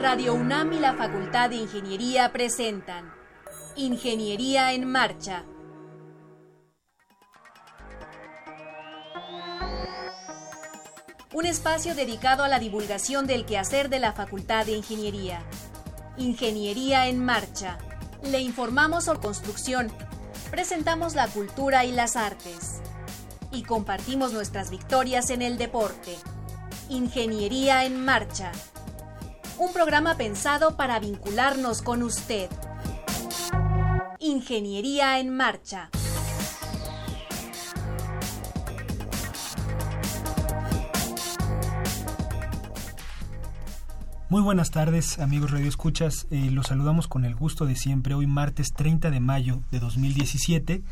[0.00, 3.12] Radio UNAM y la Facultad de Ingeniería presentan
[3.76, 5.44] Ingeniería en Marcha.
[11.32, 15.42] Un espacio dedicado a la divulgación del quehacer de la Facultad de Ingeniería.
[16.18, 17.78] Ingeniería en Marcha.
[18.22, 19.90] Le informamos sobre construcción,
[20.50, 22.82] presentamos la cultura y las artes
[23.50, 26.16] y compartimos nuestras victorias en el deporte.
[26.90, 28.52] Ingeniería en Marcha.
[29.58, 32.50] Un programa pensado para vincularnos con usted.
[34.18, 35.88] Ingeniería en Marcha.
[44.28, 46.26] Muy buenas tardes, amigos Radio Escuchas.
[46.30, 48.12] Eh, los saludamos con el gusto de siempre.
[48.12, 50.82] Hoy, martes 30 de mayo de 2017.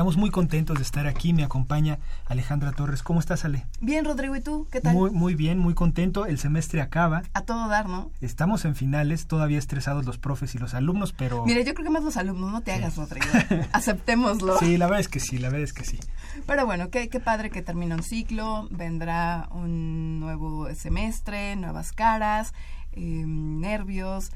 [0.00, 1.34] Estamos muy contentos de estar aquí.
[1.34, 3.02] Me acompaña Alejandra Torres.
[3.02, 3.66] ¿Cómo estás, Ale?
[3.82, 4.34] Bien, Rodrigo.
[4.34, 4.66] ¿Y tú?
[4.72, 4.94] ¿Qué tal?
[4.94, 6.24] Muy, muy bien, muy contento.
[6.24, 7.20] El semestre acaba.
[7.34, 8.10] A todo dar, ¿no?
[8.22, 11.44] Estamos en finales, todavía estresados los profes y los alumnos, pero...
[11.44, 13.26] Mire, yo creo que más los alumnos, no te hagas, Rodrigo.
[13.74, 14.58] Aceptémoslo.
[14.58, 15.98] Sí, la verdad es que sí, la verdad es que sí.
[16.46, 22.54] Pero bueno, qué, qué padre que termina un ciclo, vendrá un nuevo semestre, nuevas caras
[22.92, 24.32] eh, nervios.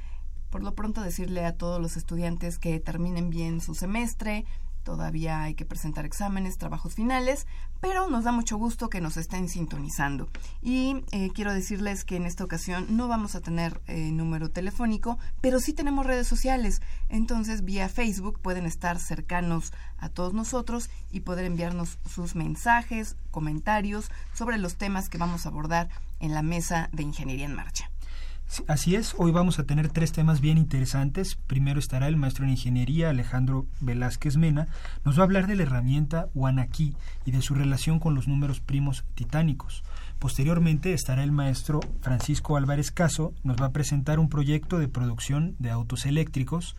[0.51, 4.45] Por lo pronto decirle a todos los estudiantes que terminen bien su semestre.
[4.85, 7.47] Todavía hay que presentar exámenes, trabajos finales,
[7.81, 10.29] pero nos da mucho gusto que nos estén sintonizando.
[10.63, 15.19] Y eh, quiero decirles que en esta ocasión no vamos a tener eh, número telefónico,
[15.41, 16.83] pero sí tenemos redes sociales.
[17.09, 24.11] Entonces, vía Facebook pueden estar cercanos a todos nosotros y poder enviarnos sus mensajes, comentarios
[24.35, 25.89] sobre los temas que vamos a abordar
[26.21, 27.91] en la mesa de Ingeniería en Marcha.
[28.69, 31.35] Así es, hoy vamos a tener tres temas bien interesantes.
[31.35, 34.69] Primero estará el maestro en ingeniería Alejandro Velázquez Mena.
[35.05, 36.95] Nos va a hablar de la herramienta Wanaki
[37.25, 39.83] y de su relación con los números primos titánicos.
[40.21, 45.57] Posteriormente estará el maestro Francisco Álvarez Caso, nos va a presentar un proyecto de producción
[45.59, 46.77] de autos eléctricos.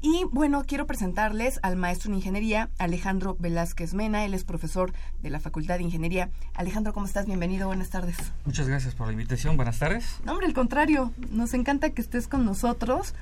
[0.00, 4.24] Y bueno, quiero presentarles al maestro en ingeniería, Alejandro Velázquez Mena.
[4.24, 4.92] Él es profesor
[5.22, 6.30] de la Facultad de Ingeniería.
[6.54, 7.26] Alejandro, ¿cómo estás?
[7.26, 8.16] Bienvenido, buenas tardes.
[8.44, 10.20] Muchas gracias por la invitación, buenas tardes.
[10.24, 13.14] No, hombre, al contrario, nos encanta que estés con nosotros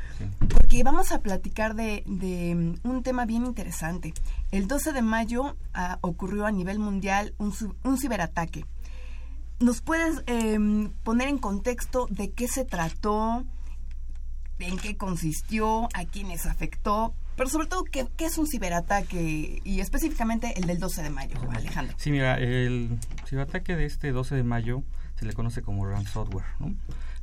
[0.51, 4.13] porque vamos a platicar de, mm, un tema bien interesante.
[4.51, 7.55] El 12 de mayo ah, ocurrió a nivel mundial un,
[7.85, 8.67] un ciberataque.
[9.61, 13.47] ¿Nos puedes em, poner en contexto de qué se trató?
[14.59, 19.61] En qué consistió, a quiénes afectó, pero sobre todo, ¿qué, es un ciberataque?
[19.63, 21.95] Y específicamente el del 12 de mayo, Alejandro.
[21.99, 24.83] Sí, mira, el ciberataque de este 12 de mayo
[25.19, 26.75] se le conoce como ransomware, ¿no?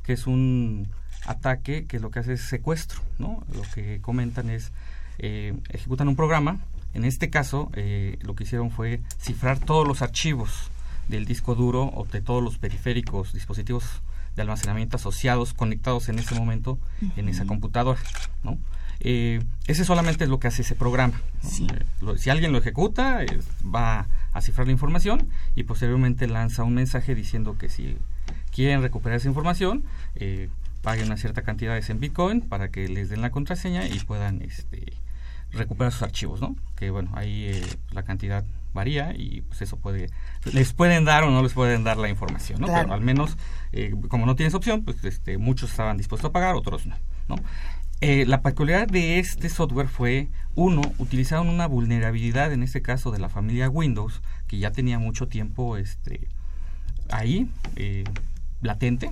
[0.03, 0.87] que es un
[1.25, 3.01] ataque que lo que hace es secuestro.
[3.17, 3.43] ¿no?
[3.53, 4.71] Lo que comentan es,
[5.17, 6.59] eh, ejecutan un programa,
[6.93, 10.69] en este caso eh, lo que hicieron fue cifrar todos los archivos
[11.07, 13.83] del disco duro o de todos los periféricos, dispositivos
[14.35, 16.79] de almacenamiento asociados, conectados en ese momento
[17.15, 17.99] en esa computadora,
[18.43, 18.57] ¿no?
[18.99, 21.19] Eh, ese solamente es lo que hace ese programa.
[21.43, 23.19] Eh, si alguien lo ejecuta,
[23.63, 27.97] va a cifrar la información y posteriormente lanza un mensaje diciendo que si
[28.51, 29.83] quieren recuperar esa información,
[30.15, 30.49] eh,
[30.81, 34.93] paguen una cierta cantidad en Bitcoin para que les den la contraseña y puedan este,
[35.51, 36.55] recuperar sus archivos, ¿no?
[36.75, 40.09] Que bueno, ahí la cantidad varía y pues eso puede,
[40.51, 42.67] les pueden dar o no les pueden dar la información, ¿no?
[42.67, 43.37] Pero al menos,
[43.71, 46.95] eh, como no tienes opción, pues este, muchos estaban dispuestos a pagar, otros no,
[47.27, 47.35] ¿no?
[48.01, 53.19] Eh, la peculiaridad de este software fue, uno, utilizaron una vulnerabilidad, en este caso de
[53.19, 56.27] la familia Windows, que ya tenía mucho tiempo este,
[57.09, 58.03] ahí, eh,
[58.63, 59.11] latente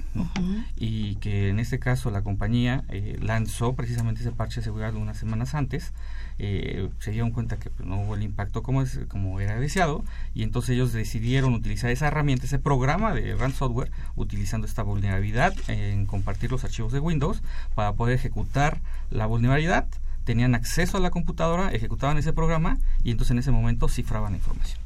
[0.77, 5.18] y que en este caso la compañía eh, lanzó precisamente ese parche de seguridad unas
[5.18, 5.94] semanas antes.
[6.39, 10.03] Eh, se dieron cuenta que pues, no hubo el impacto como es como era deseado
[10.33, 16.07] y entonces ellos decidieron utilizar esa herramienta ese programa de ransomware utilizando esta vulnerabilidad en
[16.07, 17.44] compartir los archivos de Windows
[17.75, 18.81] para poder ejecutar
[19.12, 19.88] la vulnerabilidad.
[20.24, 24.38] Tenían acceso a la computadora ejecutaban ese programa y entonces en ese momento cifraban la
[24.38, 24.80] información.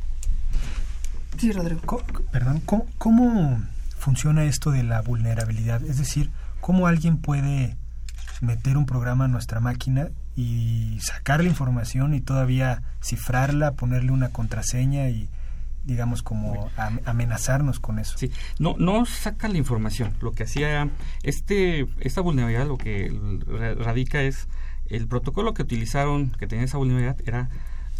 [1.37, 2.01] Sí, Rodrigo.
[2.31, 2.85] perdón, ¿cómo,
[4.05, 5.83] funciona esto de la vulnerabilidad?
[5.83, 6.29] Es decir,
[6.61, 7.75] ¿cómo alguien puede
[8.39, 14.29] meter un programa a nuestra máquina y sacar la información y todavía cifrarla, ponerle una
[14.29, 15.27] contraseña y
[15.85, 16.69] digamos como
[17.05, 18.17] amenazarnos con eso.
[18.17, 20.13] Sí, no no saca la información.
[20.19, 20.89] Lo que hacía
[21.23, 23.11] este esta vulnerabilidad lo que
[23.79, 24.47] radica es
[24.87, 27.49] el protocolo que utilizaron que tenía esa vulnerabilidad era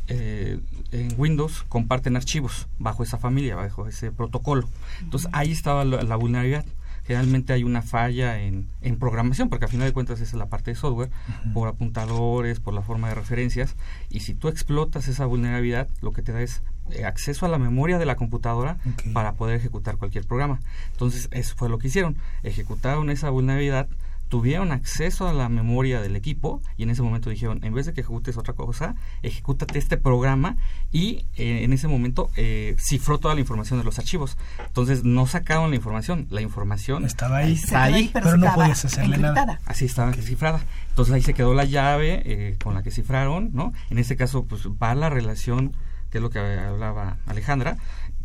[0.08, 0.60] eh,
[0.92, 4.68] en Windows comparten archivos bajo esa familia, bajo ese protocolo.
[5.02, 6.66] Entonces ahí estaba la, vulnerabilidad.
[7.06, 10.48] Generalmente hay una falla en, en, programación, porque al final de cuentas esa es la
[10.48, 11.12] parte de software,
[11.54, 13.76] por apuntadores, por la forma de referencias,
[14.10, 17.58] y si tú explotas esa vulnerabilidad, lo que te da es eh, acceso a la
[17.58, 18.78] memoria de la computadora
[19.14, 20.60] para poder ejecutar cualquier programa.
[20.92, 23.88] Entonces eso fue lo que hicieron, ejecutaron esa vulnerabilidad,
[24.36, 27.94] tuvieron acceso a la memoria del equipo y en ese momento dijeron, en vez de
[27.94, 30.58] que ejecutes otra cosa, ejecútate este programa
[30.92, 34.36] y eh, en ese momento eh, cifró toda la información de los archivos.
[34.68, 39.62] Entonces no sacaron la información, la información estaba ahí, ahí, pero, no podías hacerle nada.
[39.68, 40.60] Así estaba cifrada.
[40.90, 43.72] Entonces ahí se quedó la llave eh, con la que cifraron, ¿no?
[43.90, 45.72] En este caso pues va la relación
[46.10, 47.78] que es lo que hablaba Alejandra,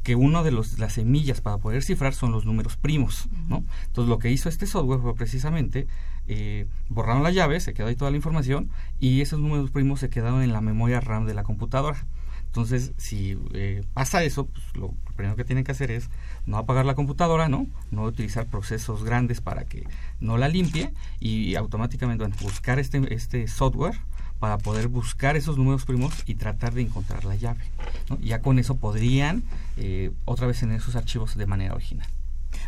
[0.02, 3.64] que uno de los, las semillas para poder cifrar son los números primos, ¿no?
[3.86, 5.86] Entonces lo que hizo este software fue precisamente
[6.26, 10.08] eh, borraron la llave, se quedó ahí toda la información y esos números primos se
[10.08, 12.06] quedaron en la memoria RAM de la computadora.
[12.46, 16.08] Entonces, si eh, pasa eso, pues, lo primero que tienen que hacer es
[16.46, 17.66] no apagar la computadora, ¿no?
[17.92, 19.84] No utilizar procesos grandes para que
[20.18, 23.98] no la limpie y automáticamente buscar este, este software
[24.40, 27.60] para poder buscar esos números primos y tratar de encontrar la llave.
[28.20, 29.44] Ya con eso podrían
[29.76, 32.08] eh, otra vez en esos archivos de manera original.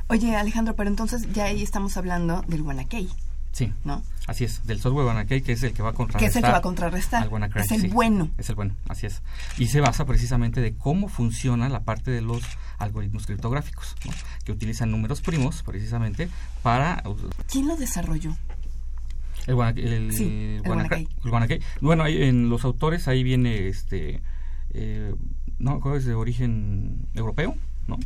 [0.09, 3.09] Oye, Alejandro, pero entonces ya ahí estamos hablando del WannaKey.
[3.53, 4.03] Sí, ¿no?
[4.27, 6.21] así es, del software WannaKey, que es el que va a contrarrestar.
[6.21, 7.29] Que es el que va a contrarrestar.
[7.57, 8.31] es el bueno.
[8.39, 9.23] Es el bueno, así es.
[9.59, 12.43] Y se basa precisamente de cómo funciona la parte de los
[12.79, 13.95] algoritmos criptográficos,
[14.45, 16.29] que utilizan números primos precisamente
[16.63, 17.03] para...
[17.51, 18.35] ¿Quién lo desarrolló?
[19.47, 20.63] El, el,
[21.81, 24.23] Bueno, en los autores ahí viene este
[24.71, 25.15] eh,
[25.59, 27.57] no es de origen europeo,
[27.87, 27.99] ¿no?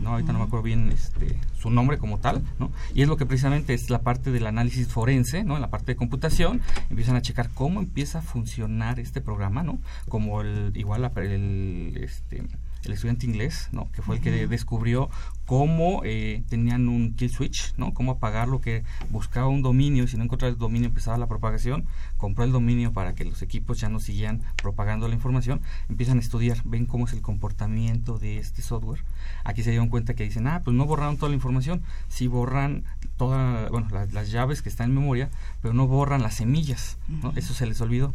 [0.00, 3.16] no ahorita no me acuerdo bien este su nombre como tal no y es lo
[3.16, 6.60] que precisamente es la parte del análisis forense no en la parte de computación
[6.90, 12.42] empiezan a checar cómo empieza a funcionar este programa no como el igual el este
[12.86, 13.90] el estudiante inglés, ¿no?
[13.92, 15.10] que fue el que descubrió
[15.46, 17.92] cómo eh, tenían un kill switch, ¿no?
[17.92, 21.86] cómo apagarlo, que buscaba un dominio y si no encontraba el dominio empezaba la propagación,
[22.16, 26.20] compró el dominio para que los equipos ya no siguieran propagando la información, empiezan a
[26.20, 29.02] estudiar, ven cómo es el comportamiento de este software.
[29.44, 32.84] Aquí se dieron cuenta que dicen, ah, pues no borraron toda la información, sí borran
[33.16, 35.30] todas bueno, las, llaves que están en memoria,
[35.62, 37.32] pero no borran las semillas, ¿no?
[37.36, 38.14] Eso se les olvidó.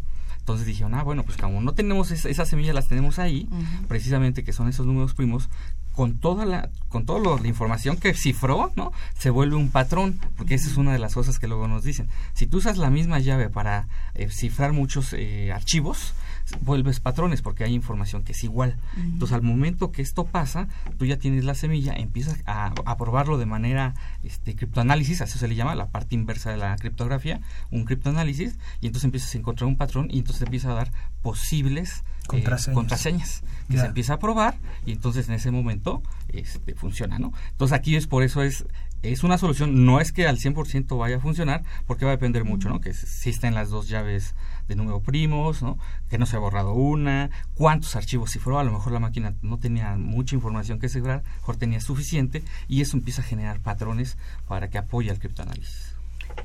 [0.49, 3.47] Entonces dijeron, ah, bueno, pues como no tenemos esas semillas, las tenemos ahí,
[3.87, 5.47] precisamente que son esos números primos,
[5.93, 8.91] con toda la con toda la información que cifró, ¿no?
[9.15, 12.09] Se vuelve un patrón, porque esa es una de las cosas que luego nos dicen.
[12.33, 16.15] Si tú usas la misma llave para eh, cifrar muchos eh, archivos,
[16.61, 18.77] vuelves patrones porque hay información que es igual.
[18.97, 23.37] Entonces, al momento que esto pasa, tú ya tienes la semilla, empiezas a, a probarlo
[23.37, 27.39] de manera este, criptoanálisis, así se le llama, la parte inversa de la criptografía,
[27.71, 30.91] un criptoanálisis, y entonces empiezas a encontrar un patrón y entonces te empieza a dar
[31.21, 32.03] posibles
[32.33, 37.33] eh, contraseñas, que se empieza a probar y entonces en ese momento este, funciona, ¿no?
[37.51, 38.65] Entonces aquí es por eso es
[39.01, 42.43] es una solución, no es que al 100% vaya a funcionar, porque va a depender
[42.43, 42.81] mucho, ¿no?
[42.81, 44.35] Que existen las dos llaves
[44.67, 45.77] de número primos, ¿no?
[46.09, 49.57] Que no se ha borrado una, cuántos archivos cifró, a lo mejor la máquina no
[49.57, 54.69] tenía mucha información que cifrar, mejor tenía suficiente, y eso empieza a generar patrones para
[54.69, 55.95] que apoye el criptoanálisis.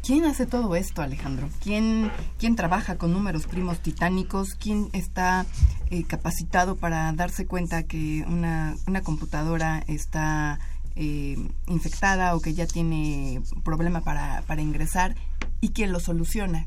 [0.02, 1.48] ¿Quién hace todo esto, Alejandro?
[1.62, 4.54] ¿Quién, quién trabaja con números primos titánicos?
[4.54, 5.46] ¿Quién está
[5.90, 10.58] eh, capacitado para darse cuenta que una, una computadora está
[10.96, 11.36] eh,
[11.66, 15.14] infectada o que ya tiene problema para, para ingresar
[15.60, 16.66] y quién lo soluciona?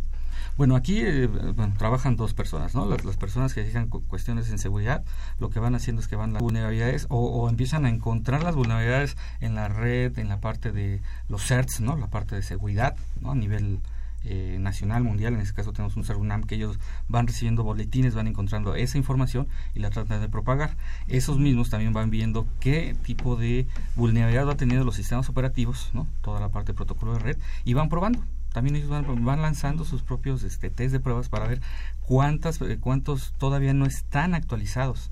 [0.57, 2.85] Bueno, aquí eh, bueno, trabajan dos personas, ¿no?
[2.85, 5.03] Las, personas que dedican cuestiones en seguridad,
[5.39, 8.55] lo que van haciendo es que van las vulnerabilidades o, o, empiezan a encontrar las
[8.55, 11.95] vulnerabilidades en la red, en la parte de los CERTs, ¿no?
[11.95, 13.31] La parte de seguridad, ¿no?
[13.31, 13.79] A nivel
[14.23, 18.27] eh, nacional, mundial, en este caso tenemos un CERUNAM que ellos van recibiendo boletines, van
[18.27, 20.75] encontrando esa información y la tratan de propagar.
[21.07, 26.07] Esos mismos también van viendo qué tipo de vulnerabilidad va teniendo los sistemas operativos, ¿no?
[26.21, 28.23] toda la parte de protocolo de red, y van probando.
[28.51, 31.61] También ellos van, van lanzando sus propios este, test de pruebas para ver
[32.01, 35.11] cuántas, eh, cuántos todavía no están actualizados.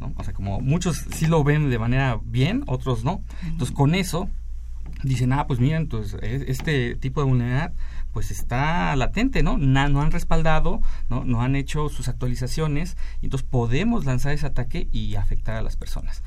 [0.00, 0.12] ¿no?
[0.16, 3.22] O sea, como muchos sí lo ven de manera bien, otros no.
[3.42, 4.30] Entonces, con eso
[5.02, 7.72] dicen, ah, pues miren, entonces este tipo de vulnerabilidad
[8.12, 9.58] pues está latente, ¿no?
[9.58, 11.24] no han respaldado, ¿no?
[11.24, 15.76] No han hecho sus actualizaciones, y entonces podemos lanzar ese ataque y afectar a las
[15.76, 16.22] personas.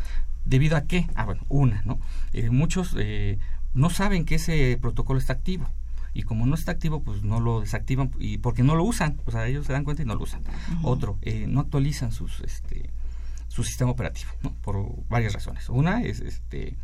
[0.46, 1.08] ¿Debido a qué?
[1.16, 2.00] Ah, bueno, una, ¿no?
[2.32, 3.39] Eh, muchos eh,
[3.74, 5.68] no saben que ese protocolo está activo
[6.13, 9.32] y como no está activo pues no lo desactivan y porque no lo usan o
[9.32, 10.42] sea ellos se dan cuenta y no lo usan
[10.82, 12.89] otro eh, no actualizan sus este
[13.48, 14.54] su sistema operativo ¿no?
[14.63, 16.75] por varias razones una es este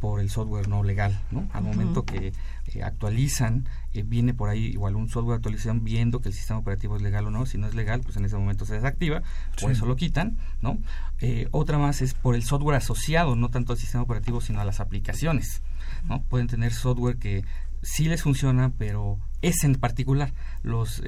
[0.00, 1.48] por el software no legal, ¿no?
[1.52, 2.32] Al momento que
[2.66, 6.60] eh, actualizan, eh, viene por ahí igual un software de actualización viendo que el sistema
[6.60, 7.46] operativo es legal o no.
[7.46, 9.22] Si no es legal, pues en ese momento se desactiva,
[9.60, 10.78] por eso lo quitan, ¿no?
[11.20, 14.64] Eh, otra más es por el software asociado, no tanto al sistema operativo, sino a
[14.64, 15.62] las aplicaciones,
[16.04, 16.22] ¿no?
[16.22, 17.44] Pueden tener software que
[17.82, 21.02] sí les funciona, pero ese en particular, los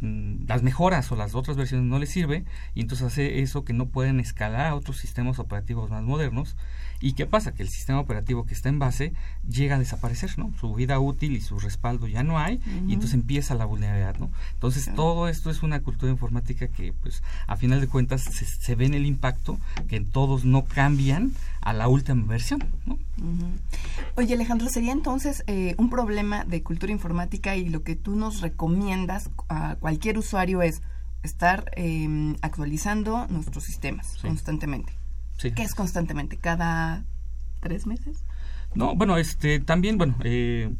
[0.00, 3.72] mm, las mejoras o las otras versiones no les sirve y entonces hace eso que
[3.72, 6.56] no pueden escalar a otros sistemas operativos más modernos
[7.04, 7.52] ¿Y qué pasa?
[7.52, 9.12] Que el sistema operativo que está en base
[9.46, 10.54] llega a desaparecer, ¿no?
[10.58, 14.30] Su vida útil y su respaldo ya no hay y entonces empieza la vulnerabilidad, ¿no?
[14.54, 18.86] Entonces todo esto es una cultura informática que pues a final de cuentas se, ve
[18.86, 22.96] en el impacto que todos no cambian a la última versión, ¿no?
[24.16, 28.40] Oye Alejandro, ¿sería entonces eh, un problema de cultura informática y lo que tú nos
[28.40, 30.80] recomiendas a cualquier usuario es
[31.22, 35.03] estar em, actualizando nuestros sistemas constantemente?
[35.52, 36.36] ¿Qué es constantemente?
[36.36, 37.04] ¿Cada
[37.60, 38.24] tres meses?
[38.74, 40.74] No, bueno, este también, bueno, eh,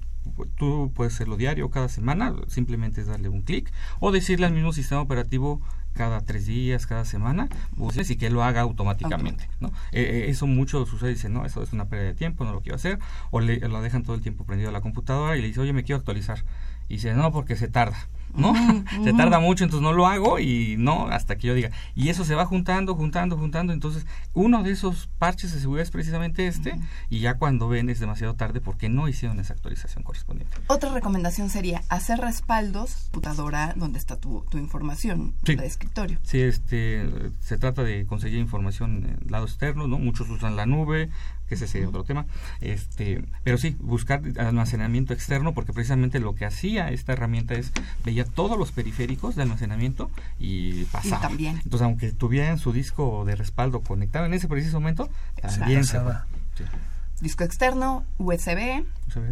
[0.57, 4.73] tú puedes hacerlo diario, cada semana, simplemente es darle un clic o decirle al mismo
[4.73, 5.61] sistema operativo
[5.93, 9.49] cada tres días, cada semana, pues, y que lo haga automáticamente.
[9.61, 9.69] ¿no?
[9.93, 12.61] Eh, eh, eso muchos usuarios dicen, no, eso es una pérdida de tiempo, no lo
[12.61, 12.99] quiero hacer,
[13.31, 15.73] o le, lo dejan todo el tiempo prendido a la computadora y le dice, oye,
[15.73, 16.45] me quiero actualizar.
[16.89, 18.09] Y dice, no, porque se tarda.
[18.35, 18.53] ¿no?
[19.05, 21.71] se tarda mucho, entonces no lo hago y no hasta que yo diga.
[21.95, 23.73] Y eso se va juntando, juntando, juntando.
[23.73, 26.79] Entonces, uno de esos parches de seguridad es precisamente este.
[27.11, 30.57] Y ya cuando ven es demasiado tarde porque no hicieron esa actualización correspondiente.
[30.67, 36.19] Otra recomendación sería hacer respaldos computadora donde está tu, tu información de escritorio.
[36.23, 37.09] Sí, este,
[37.41, 39.99] se trata de conseguir información en lado externo, ¿no?
[39.99, 41.11] Muchos usan la nube,
[41.49, 42.27] que ese sería otro tema.
[42.61, 47.73] Este, pero sí, buscar almacenamiento externo, porque precisamente lo que hacía esta herramienta es
[48.05, 51.21] veía todos los periféricos de almacenamiento y pasaba.
[51.21, 51.57] también.
[51.57, 55.09] Entonces, aunque tuvieran su disco de respaldo conectado en ese preciso momento,
[55.41, 55.99] también se,
[57.21, 58.85] Disco externo, USB,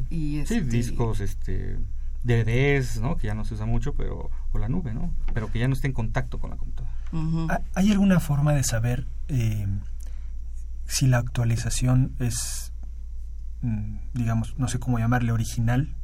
[0.09, 0.55] y este...
[0.55, 1.77] sí, discos, este
[2.23, 3.17] DVDs, ¿no?
[3.17, 5.13] Que ya no se usa mucho, pero o la nube, ¿no?
[5.35, 6.93] Pero que ya no esté en contacto con la computadora.
[7.75, 9.67] ¿Hay alguna forma de saber eh,
[10.93, 12.75] si la actualización es,
[13.63, 15.97] mm, digamos, no sé cómo llamarle, original,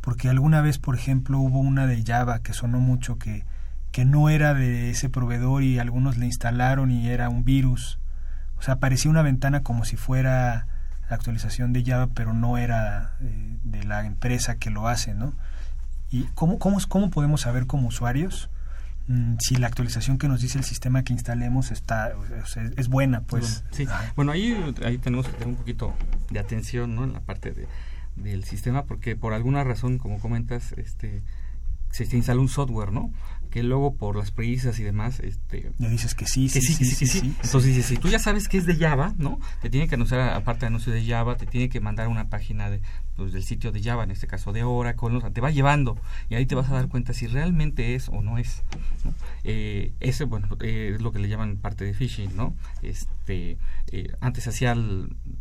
[0.00, 3.44] porque alguna vez, por ejemplo, hubo una de Java que sonó mucho que,
[3.92, 7.98] que no era de ese proveedor y algunos le instalaron y era un virus.
[8.56, 10.66] O sea, parecía una ventana como si fuera
[11.10, 15.34] la actualización de Java, pero no era eh, de la empresa que lo hace, ¿no?
[16.10, 18.48] ¿Y cómo, cómo, cómo podemos saber como usuarios
[19.40, 22.12] si la actualización que nos dice el sistema que instalemos está
[22.76, 23.64] es buena pues.
[23.70, 23.86] Sí.
[24.16, 25.94] Bueno ahí ahí tenemos que tener un poquito
[26.30, 27.66] de atención no en la parte de,
[28.16, 31.22] del sistema porque por alguna razón como comentas este
[31.90, 33.12] se instala un software no
[33.50, 37.06] que luego por las prisas y demás este le dices que sí sí, sí, sí,
[37.06, 40.20] sí, entonces si tú ya sabes que es de Java no te tiene que anunciar
[40.30, 42.80] aparte de anuncio de Java te tiene que mandar una página de
[43.16, 45.98] pues, del sitio de Java en este caso de Oracle o sea, te va llevando
[46.28, 48.62] y ahí te vas a dar cuenta si realmente es o no es
[49.44, 53.58] eh, ese bueno eh, es lo que le llaman parte de phishing no este
[53.92, 54.76] eh, antes hacía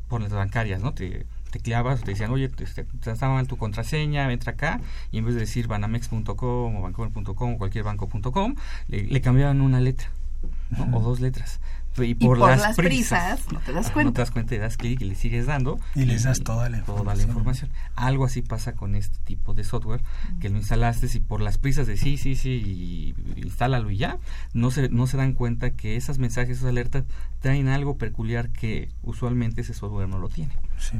[0.07, 4.31] por las bancarias no te tecleabas, te decían, oye, te, este, estaba mal tu contraseña,
[4.31, 8.55] entra acá, y en vez de decir banamex.com o bancomer.com o cualquier banco.com,
[8.87, 10.09] le, le cambiaban una letra,
[10.93, 11.59] o dos letras.
[11.97, 14.09] Y por, las, prisas, no te das cuenta.
[14.09, 15.79] No te das cuenta y das clic y le sigues dando.
[15.95, 17.69] Y, les das toda la, toda la información.
[17.95, 20.01] Algo así pasa con este tipo de software,
[20.39, 24.17] que lo instalaste y por las prisas de sí, sí, sí, y, instálalo y ya,
[24.53, 27.03] no se, no se dan cuenta que esos mensajes, esas alertas,
[27.39, 30.53] traen algo peculiar que usualmente ese software no lo tiene.
[30.77, 30.97] Sí.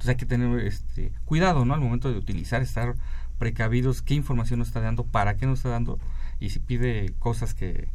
[0.00, 1.74] Entonces hay que tener este cuidado, ¿no?
[1.74, 2.94] Al momento de utilizar, estar
[3.38, 5.98] precavidos qué información nos está dando, para qué nos está dando
[6.40, 7.88] y si pide cosas que,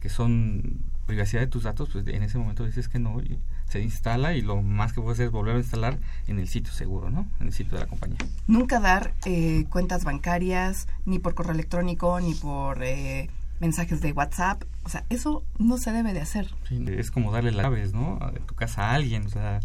[0.00, 3.38] que son privacidad de tus datos, pues en ese momento dices que no y
[3.68, 6.72] se instala y lo más que puedes hacer es volver a instalar en el sitio
[6.72, 7.28] seguro, ¿no?
[7.38, 8.18] En el sitio de la compañía.
[8.48, 14.64] Nunca dar eh, cuentas bancarias, ni por correo electrónico, ni por eh, mensajes de WhatsApp.
[14.82, 16.48] O sea, eso no se debe de hacer.
[16.70, 18.18] es como darle las llaves, ¿no?
[18.34, 19.26] De tu casa a alguien.
[19.26, 19.60] O sea,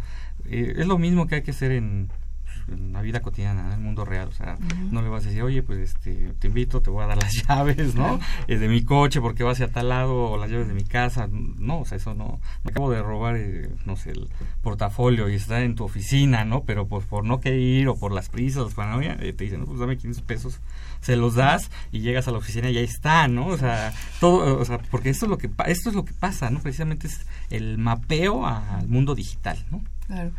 [0.49, 2.09] eh, es lo mismo que hay que hacer en
[2.67, 4.27] en la vida cotidiana, en el mundo real.
[4.27, 4.57] O sea,
[4.91, 7.33] no le vas a decir, oye, pues este, te invito, te voy a dar las
[7.47, 8.19] llaves, ¿no?
[8.47, 11.27] Es de mi coche porque va hacia tal lado, o las llaves de mi casa.
[11.31, 12.39] No, o sea, eso no.
[12.63, 14.29] Me acabo de robar, eh, no sé, el
[14.61, 16.63] portafolio y está en tu oficina, ¿no?
[16.63, 19.65] Pero pues por no querer ir o por las prisas, para eh, te dicen, no,
[19.65, 20.59] pues dame 500 pesos,
[21.01, 23.47] se los das y llegas a la oficina y ahí está, ¿no?
[23.47, 26.49] O sea, todo, o sea, porque esto es lo que, esto es lo que pasa,
[26.49, 26.59] ¿no?
[26.59, 29.81] Precisamente es el mapeo al mundo digital, ¿no?
[30.07, 30.31] Claro.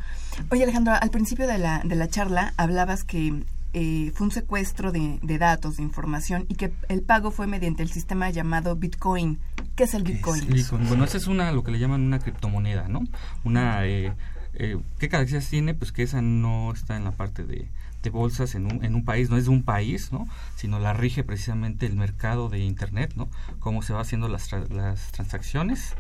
[0.50, 4.93] Oye, Alejandro, al principio de la, de la charla hablabas que eh, fue un secuestro
[4.93, 9.38] de, datos, de información, y que el pago fue mediante el sistema llamado Bitcoin.
[9.77, 10.49] ¿Qué es el Bitcoin?
[10.88, 13.03] Bueno, esa es una, lo que le llaman una criptomoneda, ¿no?
[13.45, 14.15] Una, eh,
[14.55, 15.75] eh, ¿qué características tiene?
[15.75, 17.69] Pues que esa no está en la parte de,
[18.02, 20.26] de bolsas en un, en un país, no es de un país, ¿no?
[20.57, 23.28] Sino la rige precisamente el mercado de Internet, ¿no?
[23.59, 25.97] Cómo se va haciendo las, las transacciones,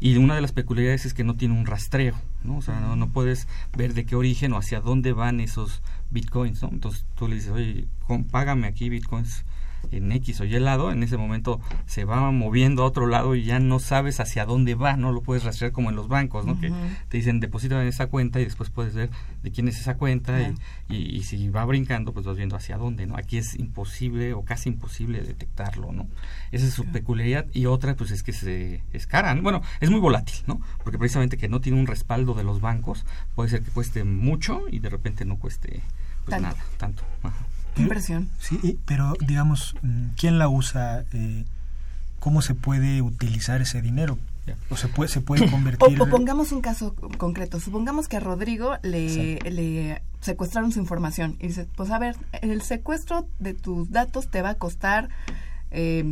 [0.00, 2.58] y una de las peculiaridades es que no tiene un rastreo, ¿no?
[2.58, 6.68] O sea, no, puedes ver de qué origen o hacia dónde van esos bitcoins, ¿no?
[6.68, 7.88] Entonces tú le dices, oye,
[8.30, 9.44] págame aquí bitcoins
[9.90, 13.44] en X o Y lado, en ese momento se va moviendo a otro lado y
[13.44, 16.60] ya no sabes hacia dónde va, no lo puedes rastrear como en los bancos, ¿no?
[16.60, 16.72] Que
[17.08, 19.10] te dicen deposita en esa cuenta y después puedes ver
[19.42, 20.52] de quién es esa cuenta
[20.88, 23.16] y, y, si va brincando, pues vas viendo hacia dónde, ¿no?
[23.16, 26.08] Aquí es imposible o casi imposible detectarlo, ¿no?
[26.50, 30.00] Esa es su peculiaridad y otra, pues es que se es cara, bueno, es muy
[30.00, 30.60] volátil, ¿no?
[30.82, 33.04] Porque precisamente que no tiene un respaldo de los bancos,
[33.34, 35.82] puede ser que cueste mucho y de repente no cueste
[36.24, 37.04] pues nada, tanto.
[37.82, 38.28] Impresión.
[38.38, 41.04] Sí, pero digamos, mm, ¿quién la usa?
[41.12, 41.44] Eh,
[42.20, 44.18] ¿Cómo se puede utilizar ese dinero?
[44.70, 46.00] O se puede, se puede convertir.
[46.00, 47.60] O, pongamos un caso concreto.
[47.60, 51.36] Supongamos que a Rodrigo le, le secuestraron su información.
[51.40, 55.08] Y dice, pues a ver, el secuestro de tus datos te va a costar.
[55.70, 56.02] Eh,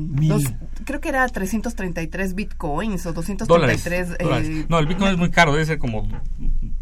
[0.84, 4.16] creo que era 333 bitcoins o 233.
[4.18, 6.06] Eh, no, el bitcoin es muy caro, debe ser como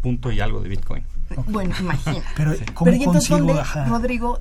[0.01, 1.03] punto y algo de bitcoin.
[1.47, 2.21] Bueno, imagina.
[2.35, 3.55] Pero, ¿cómo entonces, ¿dónde,
[3.87, 4.39] Rodrigo,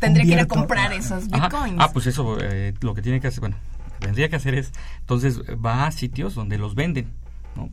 [0.00, 1.76] tendría que ir a comprar esos bitcoins?
[1.78, 3.56] Ah, pues eso, eh, lo que tiene que hacer, bueno,
[4.00, 7.12] tendría que hacer es, entonces va a sitios donde los venden,
[7.56, 7.70] ¿no?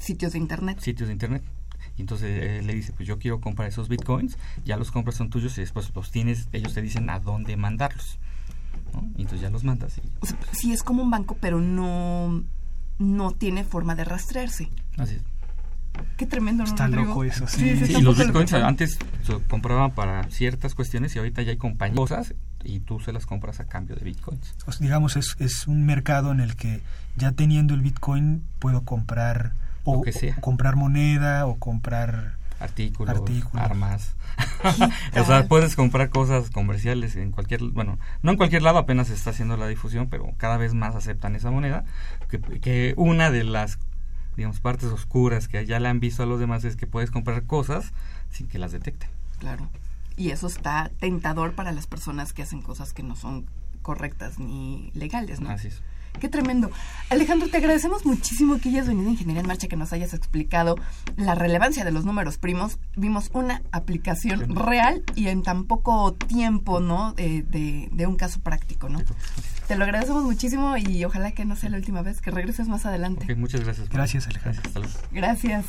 [0.00, 0.80] Sitios de internet.
[0.80, 1.42] Sitios de internet.
[1.96, 5.30] Y entonces eh, le dice, pues yo quiero comprar esos bitcoins, ya los compras son
[5.30, 8.18] tuyos y después los tienes, ellos te dicen a dónde mandarlos.
[8.92, 9.02] ¿no?
[9.16, 10.00] Y entonces ya los mandas.
[10.52, 12.44] sí, es como un banco, pero no,
[12.98, 14.68] no tiene forma de rastrearse.
[14.98, 15.22] Así es.
[16.16, 16.68] Qué tremendo, ¿no?
[16.68, 17.78] Está loco eso, sí.
[17.88, 22.80] y los bitcoins antes se compraban para ciertas cuestiones y ahorita ya hay compañías y
[22.80, 24.54] tú se las compras a cambio de bitcoins.
[24.80, 26.80] digamos, es, es un mercado en el que
[27.16, 29.52] ya teniendo el bitcoin puedo comprar
[29.84, 30.02] o,
[30.40, 33.16] comprar moneda o comprar artículos,
[33.54, 34.16] armas.
[35.14, 39.14] o sea, puedes comprar cosas comerciales en cualquier, bueno, no en cualquier lado, apenas se
[39.14, 41.84] está haciendo la difusión, pero cada vez más aceptan esa moneda,
[42.28, 43.78] que, que una de las
[44.36, 47.44] digamos, partes oscuras que ya le han visto a los demás es que puedes comprar
[47.44, 47.92] cosas
[48.30, 49.08] sin que las detecten.
[49.38, 49.68] Claro.
[50.16, 53.46] Y eso está tentador para las personas que hacen cosas que no son
[53.82, 55.50] correctas ni legales, ¿no?
[55.50, 55.82] Así es.
[56.20, 56.70] Qué tremendo.
[57.10, 60.76] Alejandro, te agradecemos muchísimo que hayas venido a Ingeniería en Marcha, que nos hayas explicado
[61.16, 62.78] la relevancia de los números primos.
[62.96, 67.12] Vimos una aplicación real y en tan poco tiempo, ¿no?
[67.12, 69.00] De, de, un caso práctico, ¿no?
[69.68, 72.86] Te lo agradecemos muchísimo y ojalá que no sea la última vez, que regreses más
[72.86, 73.34] adelante.
[73.34, 73.88] muchas gracias.
[73.88, 74.62] Gracias, Alejandro.
[75.12, 75.64] Gracias.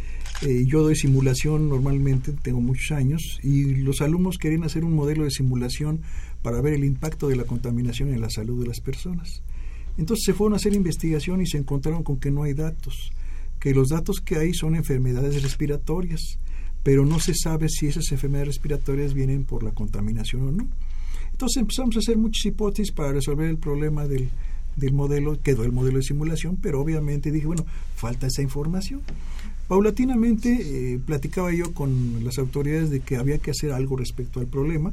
[0.42, 5.24] Eh, yo doy simulación normalmente, tengo muchos años, y los alumnos querían hacer un modelo
[5.24, 6.00] de simulación
[6.42, 9.42] para ver el impacto de la contaminación en la salud de las personas.
[9.98, 13.10] Entonces se fueron a hacer investigación y se encontraron con que no hay datos,
[13.58, 16.38] que los datos que hay son enfermedades respiratorias,
[16.84, 20.68] pero no se sabe si esas enfermedades respiratorias vienen por la contaminación o no.
[21.32, 24.30] Entonces empezamos a hacer muchas hipótesis para resolver el problema del,
[24.76, 29.00] del modelo, quedó el modelo de simulación, pero obviamente dije, bueno, falta esa información.
[29.68, 34.46] Paulatinamente eh, platicaba yo con las autoridades de que había que hacer algo respecto al
[34.46, 34.92] problema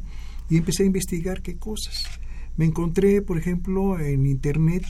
[0.50, 2.04] y empecé a investigar qué cosas.
[2.58, 4.84] Me encontré, por ejemplo, en Internet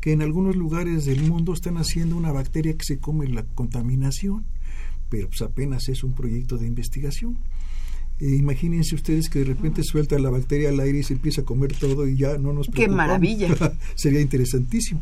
[0.00, 4.44] que en algunos lugares del mundo están haciendo una bacteria que se come la contaminación,
[5.08, 7.38] pero pues apenas es un proyecto de investigación.
[8.20, 11.44] Eh, imagínense ustedes que de repente suelta la bacteria al aire y se empieza a
[11.44, 12.74] comer todo y ya no nos preocupamos.
[12.74, 13.48] ¡Qué maravilla!
[13.94, 15.00] Sería interesantísimo.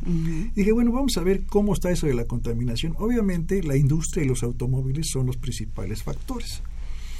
[0.54, 2.94] Dije, bueno, vamos a ver cómo está eso de la contaminación.
[2.98, 6.62] Obviamente la industria y los automóviles son los principales factores.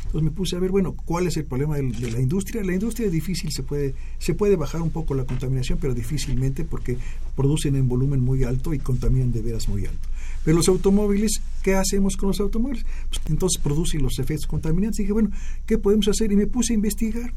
[0.06, 2.62] Entonces me puse a ver, bueno, ¿cuál es el problema de, la industria?
[2.62, 6.64] La industria es difícil, se puede, se puede bajar un poco la contaminación, pero difícilmente
[6.64, 6.96] porque
[7.34, 10.08] producen en volumen muy alto y contaminan de veras muy alto.
[10.46, 12.86] Pero los automóviles, ¿qué hacemos con los automóviles?
[13.08, 15.00] Pues, entonces producen los efectos contaminantes.
[15.00, 15.32] Y dije, bueno,
[15.66, 16.30] ¿qué podemos hacer?
[16.30, 17.34] Y me puse a investigar.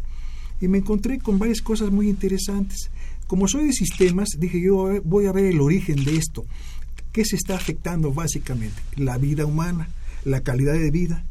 [0.62, 2.91] Y me encontré con varias cosas muy interesantes.
[3.26, 6.45] Como soy de sistemas, dije yo voy a ver el origen de esto.
[7.12, 8.80] ¿Qué se está afectando básicamente?
[8.95, 9.89] La vida humana,
[10.24, 11.26] la calidad de vida.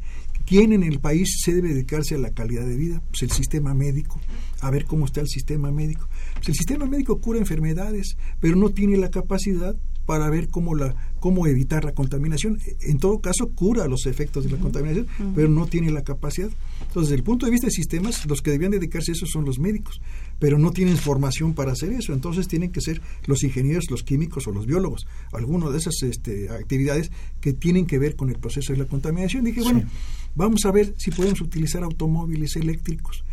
[0.46, 3.00] ¿Quién en el país se debe dedicarse a la calidad de vida?
[3.10, 4.18] Pues el sistema médico.
[4.62, 6.08] A ver cómo está el sistema médico.
[6.34, 9.76] Pues el sistema médico cura enfermedades, pero no tiene la capacidad
[10.08, 12.58] para ver cómo la cómo evitar la contaminación.
[12.80, 16.48] En todo caso, cura los efectos de la contaminación, pero no tiene la capacidad.
[16.80, 19.44] Entonces, desde el punto de vista de sistemas, los que debían dedicarse a eso son
[19.44, 20.00] los médicos,
[20.38, 22.14] pero no tienen formación para hacer eso.
[22.14, 26.48] Entonces, tienen que ser los ingenieros, los químicos o los biólogos, alguno de esas este,
[26.48, 27.10] actividades
[27.42, 29.44] que tienen que ver con el proceso de la contaminación.
[29.44, 29.82] Dije, bueno,
[30.36, 33.24] vamos a ver si podemos utilizar automóviles eléctricos.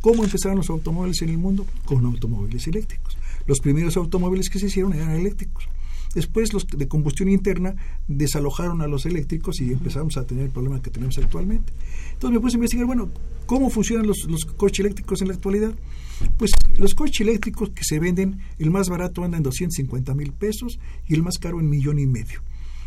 [0.00, 1.66] ¿Cómo empezaron los automóviles en el mundo?
[1.84, 3.18] Con automóviles eléctricos.
[3.46, 5.68] Los primeros automóviles que se hicieron eran eléctricos.
[6.14, 7.74] Después los de combustión interna
[8.06, 11.72] desalojaron a los eléctricos y empezamos a tener el problema que tenemos actualmente.
[12.12, 13.10] Entonces me puse a investigar, bueno,
[13.46, 15.74] ¿cómo funcionan los, los coches eléctricos en la actualidad?
[16.38, 20.78] Pues los coches eléctricos que se venden, el más barato anda en 250 mil pesos
[21.08, 22.42] y el más caro en millón y medio.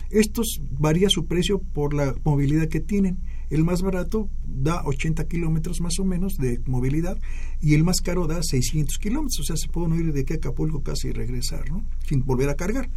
[0.10, 3.18] Estos varía su precio por la movilidad que tienen.
[3.50, 7.18] El más barato da 80 kilómetros más o menos de movilidad
[7.62, 9.40] y el más caro da 600 kilómetros.
[9.40, 11.86] O sea, se pueden ir de aquí a Acapulco casi y regresar, ¿no?
[12.06, 12.90] Sin volver a cargar.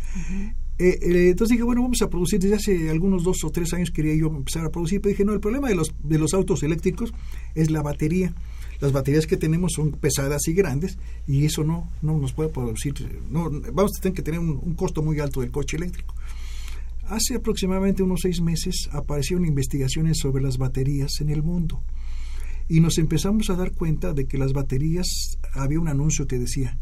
[0.78, 2.40] Eh, eh, entonces dije, bueno, vamos a producir.
[2.40, 5.32] Desde hace algunos dos o tres años quería yo empezar a producir, pero dije, no,
[5.32, 7.12] el problema de los, de los autos eléctricos
[7.54, 8.34] es la batería.
[8.80, 12.94] Las baterías que tenemos son pesadas y grandes y eso no, no nos puede producir.
[13.30, 16.14] No, vamos a tener que tener un costo muy alto del coche eléctrico.
[17.10, 21.82] Hace aproximadamente unos seis meses aparecieron investigaciones sobre las baterías en el mundo
[22.68, 26.78] y nos empezamos a dar cuenta de que las baterías, había un anuncio que decía,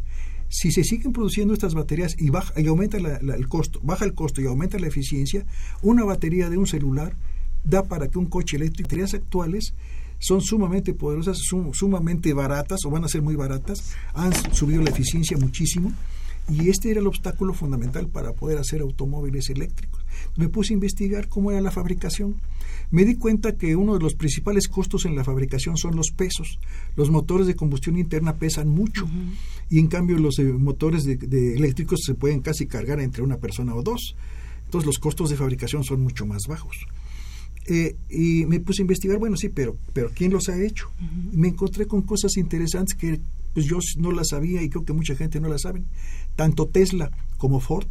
[0.50, 4.42] si se siguen produciendo estas baterías y, baja, y aumenta el costo, baja el costo
[4.42, 5.46] y aumenta la eficiencia,
[5.80, 7.16] una batería de un celular
[7.64, 9.72] da para que un coche eléctrico, baterías actuales
[10.18, 15.38] son sumamente poderosas, sumamente baratas o van a ser muy baratas, han subido la eficiencia
[15.38, 15.90] muchísimo
[16.48, 20.04] Y este era el obstáculo fundamental para poder hacer automóviles eléctricos.
[20.36, 22.36] Me puse a investigar cómo era la fabricación.
[22.90, 26.58] Me di cuenta que uno de los principales costos en la fabricación son los pesos.
[26.96, 29.06] Los motores de combustión interna pesan mucho
[29.68, 33.36] y en cambio los eh, motores de, de eléctricos se pueden casi cargar entre una
[33.36, 34.16] persona o dos.
[34.64, 36.86] Entonces los costos de fabricación son mucho más bajos.
[37.70, 40.90] Eh, y me puse a investigar, bueno, sí, pero, pero ¿quién los ha hecho?
[41.32, 43.20] Me encontré con cosas interesantes que
[43.52, 45.82] pues yo no las sabía y creo que mucha gente no las sabe.
[46.38, 47.88] Tanto Tesla como Ford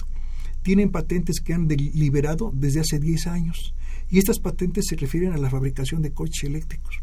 [0.61, 3.73] tienen patentes que han liberado desde hace 10 años.
[4.09, 6.95] Y estas patentes se refieren a la fabricación de coches eléctricos.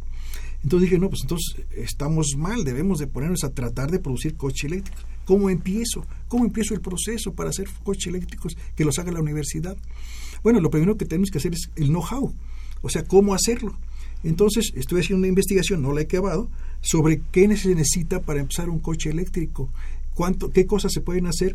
[0.62, 4.64] Entonces dije, no, pues entonces estamos mal, debemos de ponernos a tratar de producir coches
[4.64, 5.04] eléctricos.
[5.26, 6.06] ¿Cómo empiezo?
[6.28, 9.76] ¿Cómo empiezo el proceso para hacer coches eléctricos que los haga la universidad?
[10.42, 12.32] Bueno, lo primero que tenemos que hacer es el know-how
[12.80, 13.78] o sea, cómo hacerlo.
[14.22, 16.50] Entonces, estoy haciendo una investigación, no la he acabado,
[16.82, 19.70] sobre qué se necesita para empezar un coche eléctrico,
[20.14, 21.54] cuánto, qué cosas se pueden hacer.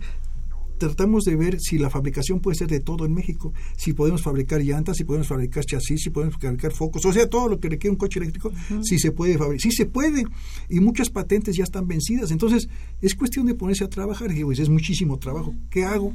[0.78, 4.62] Tratamos de ver si la fabricación puede ser de todo en México, si podemos fabricar
[4.62, 7.92] llantas, si podemos fabricar chasis, si podemos fabricar focos, o sea, todo lo que requiere
[7.92, 8.50] un coche eléctrico,
[8.82, 10.24] si se puede fabricar, sí se puede,
[10.70, 12.32] y muchas patentes ya están vencidas.
[12.32, 12.70] Entonces,
[13.02, 16.14] es cuestión de ponerse a trabajar, y pues, es muchísimo trabajo, ¿qué hago?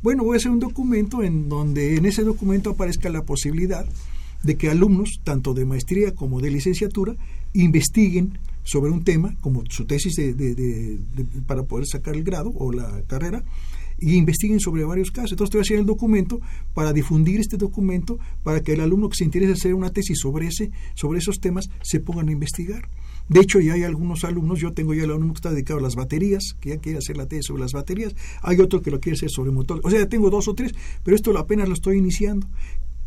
[0.00, 3.84] Bueno, voy a hacer un documento en donde en ese documento aparezca la posibilidad
[4.44, 7.16] de que alumnos, tanto de maestría como de licenciatura,
[7.52, 10.98] investiguen sobre un tema, como su tesis de,
[11.46, 13.44] para poder sacar el grado o la carrera,
[13.98, 15.32] y investiguen sobre varios casos.
[15.32, 16.40] Entonces, te voy a hacer el documento
[16.74, 20.48] para difundir este documento, para que el alumno que se interese hacer una tesis sobre,
[20.48, 22.88] ese, sobre esos temas se pongan a investigar.
[23.28, 25.82] De hecho, ya hay algunos alumnos, yo tengo ya el alumno que está dedicado a
[25.82, 29.00] las baterías, que ya quiere hacer la tesis sobre las baterías, hay otro que lo
[29.00, 31.74] quiere hacer sobre motores, o sea, ya tengo dos o tres, pero esto apenas lo
[31.74, 32.46] estoy iniciando.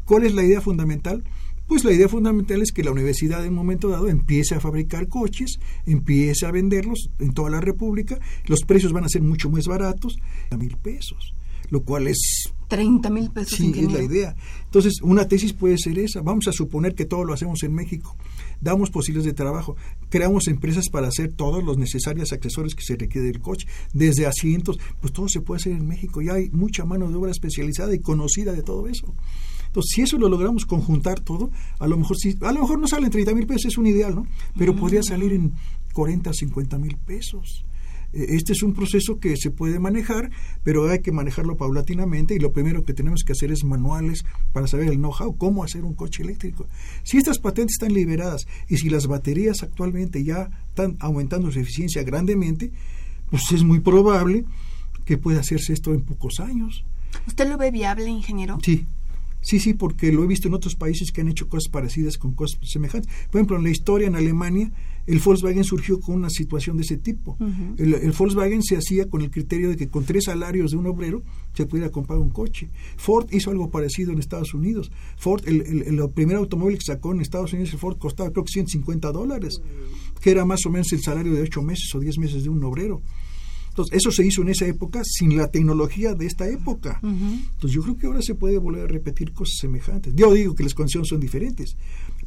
[0.06, 1.24] ¿Cuál es la idea fundamental?
[1.67, 5.08] Pues la idea fundamental es que la universidad en un momento dado empiece a fabricar
[5.08, 9.65] coches, empiece a venderlos en toda la República, los precios van a ser mucho más
[9.65, 10.17] baratos,
[10.49, 11.34] a mil pesos,
[11.69, 13.58] lo cual es 30 mil pesos.
[13.58, 14.36] Sí, es la idea.
[14.65, 16.21] Entonces, una tesis puede ser esa.
[16.21, 18.15] Vamos a suponer que todo lo hacemos en México.
[18.60, 19.75] Damos posibles de trabajo.
[20.10, 24.80] Creamos empresas para hacer todos los necesarios accesorios que se requiere del coche, desde asientos.
[24.99, 26.21] Pues todo se puede hacer en México.
[26.21, 29.13] Ya hay mucha mano de obra especializada y conocida de todo eso.
[29.67, 32.88] Entonces, si eso lo logramos conjuntar todo, a lo mejor sí, a lo mejor no
[32.88, 34.27] salen 30 mil pesos, es un ideal, ¿no?
[34.58, 35.53] Pero podría salir en
[35.93, 37.65] 40, 50 mil pesos.
[38.13, 40.30] E, este es un proceso que se puede manejar,
[40.63, 44.67] pero hay que manejarlo paulatinamente y lo primero que tenemos que hacer es manuales para
[44.67, 46.67] saber el know-how, cómo hacer un coche eléctrico.
[47.03, 52.03] Si estas patentes están liberadas y si las baterías actualmente ya están aumentando su eficiencia
[52.03, 52.71] grandemente,
[53.30, 54.45] pues es muy probable
[55.06, 56.86] que pueda hacerse esto en pocos años.
[57.25, 58.58] ¿Usted lo ve viable, ingeniero?
[58.62, 58.86] Sí,
[59.41, 62.34] Sí, sí, porque lo he visto en otros países que han hecho cosas parecidas con
[62.34, 63.12] cosas semejantes.
[63.32, 64.71] Por ejemplo, en la historia en Alemania,
[65.06, 67.38] el Volkswagen surgió con una situación de ese tipo.
[67.78, 71.23] el, Volkswagen se hacía con el criterio de que con tres salarios de un obrero
[71.54, 72.69] se pudiera comprar un coche.
[72.97, 74.91] Ford hizo algo parecido en Estados Unidos.
[75.15, 78.52] Ford, el, el, primer automóvil que sacó en Estados Unidos, el Ford costaba creo que
[78.52, 79.62] 150 dólares,
[80.19, 82.63] que era más o menos el salario de ocho meses o diez meses de un
[82.63, 83.02] obrero.
[83.78, 87.00] Entonces, eso se hizo en esa época sin la tecnología de esta época.
[87.04, 90.16] Entonces, yo creo que ahora se puede volver a repetir cosas semejantes.
[90.16, 91.78] Yo digo que las condiciones son diferentes,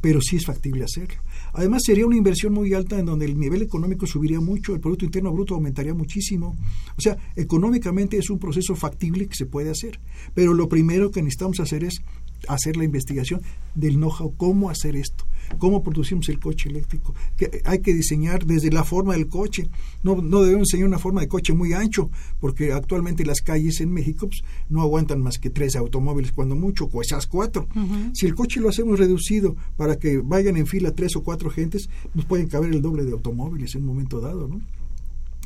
[0.01, 1.21] pero sí es factible hacerlo.
[1.53, 5.05] Además, sería una inversión muy alta en donde el nivel económico subiría mucho, el Producto
[5.05, 6.57] Interno Bruto aumentaría muchísimo.
[6.97, 9.99] O sea, económicamente es un proceso factible que se puede hacer.
[10.35, 12.01] Pero lo primero que necesitamos hacer es
[12.49, 13.43] hacer la investigación
[13.75, 15.25] del know-how, cómo hacer esto
[15.59, 17.15] cómo producimos el coche eléctrico.
[17.37, 19.69] Que hay que diseñar desde la forma del coche.
[20.03, 23.93] No, no debemos diseñar una forma de coche muy ancho, porque actualmente las calles en
[23.93, 27.67] México pues, no aguantan más que tres automóviles, cuando mucho, esas cuatro.
[28.13, 31.89] Si el coche lo hacemos reducido para que vayan en fila tres o cuatro gentes,
[32.15, 34.61] nos pueden caber el doble de automóviles en un momento dado, ¿no?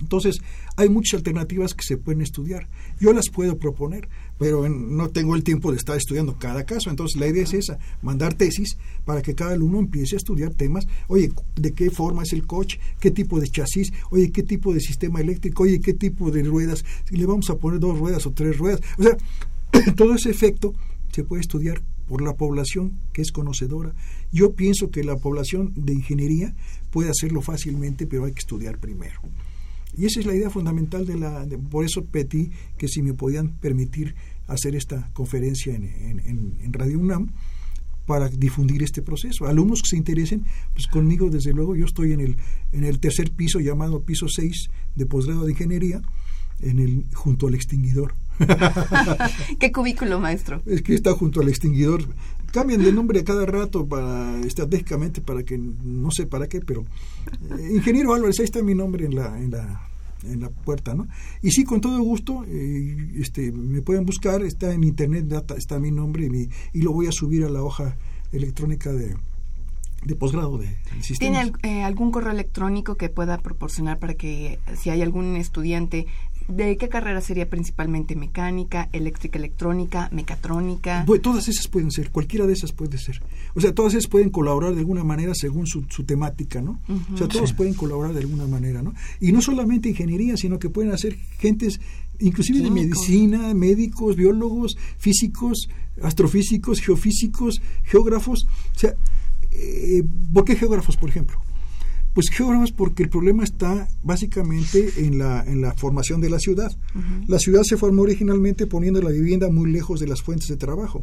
[0.01, 0.41] Entonces,
[0.77, 2.69] hay muchas alternativas que se pueden estudiar.
[3.01, 6.91] Yo las puedo proponer, pero no tengo el tiempo de estar estudiando cada caso.
[6.91, 10.87] Entonces, la idea es esa, mandar tesis para que cada alumno empiece a estudiar temas.
[11.07, 12.81] Oye, ¿de qué forma es el coche?
[12.99, 13.93] ¿Qué tipo de chasis?
[14.11, 15.63] Oye, ¿qué tipo de sistema eléctrico?
[15.63, 16.85] Oye, ¿qué tipo de ruedas?
[17.09, 18.81] Si le vamos a poner dos ruedas o tres ruedas.
[18.99, 19.17] O sea,
[19.97, 20.75] todo ese efecto
[21.13, 23.95] se puede estudiar por la población que es conocedora.
[24.33, 26.55] Yo pienso que la población de ingeniería
[26.91, 29.21] puede hacerlo fácilmente, pero hay que estudiar primero.
[29.97, 31.47] Y esa es la idea fundamental de la...
[31.71, 34.15] por eso pedí que si me podían permitir
[34.47, 37.31] hacer esta conferencia en, en, Radio UNAM
[38.07, 39.47] para difundir este proceso.
[39.47, 42.37] Alumnos que se interesen, pues conmigo desde luego yo estoy en el,
[42.73, 46.03] en el tercer piso llamado piso 6 de posgrado de ingeniería,
[46.61, 48.15] en el, junto al extinguidor.
[49.59, 50.63] ¿Qué cubículo, maestro?
[50.67, 52.05] Es que está junto al extinguidor.
[52.55, 56.85] Cambian de nombre a cada rato para estratégicamente para que no sé para qué, pero
[57.59, 59.89] eh, ingeniero Álvarez, ahí está mi nombre en la, en la
[60.23, 61.09] en la puerta, ¿no?
[61.43, 65.91] Y sí, con todo gusto, eh, este, me pueden buscar, está en internet, está mi
[65.91, 67.97] nombre y, mi, y lo voy a subir a la hoja
[68.31, 69.17] electrónica de,
[70.05, 70.69] de posgrado de,
[71.19, 76.07] ¿Tiene eh, algún correo electrónico que pueda proporcionar para que si hay algún estudiante
[76.49, 81.07] ¿De qué carrera sería principalmente mecánica, eléctrica, electrónica, mecatrónica?
[81.23, 83.23] todas esas pueden ser, cualquiera de esas puede ser.
[83.55, 86.81] O sea, todas esas pueden colaborar de alguna manera según su, temática, ¿no?
[87.13, 88.93] o sea, todos pueden colaborar de alguna manera, ¿no?
[89.21, 91.81] Y no solamente ingeniería, sino que pueden hacer gentes,
[92.21, 95.69] inclusive de medicina, médicos, biólogos, físicos,
[96.03, 98.47] astrofísicos, geofísicos, geógrafos.
[98.75, 98.95] O sea,
[99.53, 101.39] eh, ¿por qué geógrafos, por ejemplo?
[102.15, 106.71] Pues geógrafos porque el problema está básicamente en la, en la formación de la ciudad.
[107.27, 111.03] La ciudad se formó originalmente poniendo la vivienda muy lejos de las fuentes de trabajo.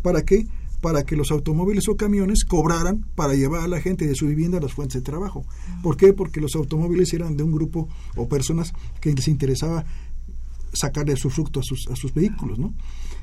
[0.00, 0.46] ¿Para qué?
[0.80, 4.58] Para que los automóviles o camiones cobraran para llevar a la gente de su vivienda
[4.58, 5.44] a las fuentes de trabajo.
[5.82, 6.12] ¿Por qué?
[6.12, 9.84] Porque los automóviles eran de un grupo o personas que les interesaba
[10.72, 12.74] sacarle su fruto a sus, a sus vehículos, ¿no?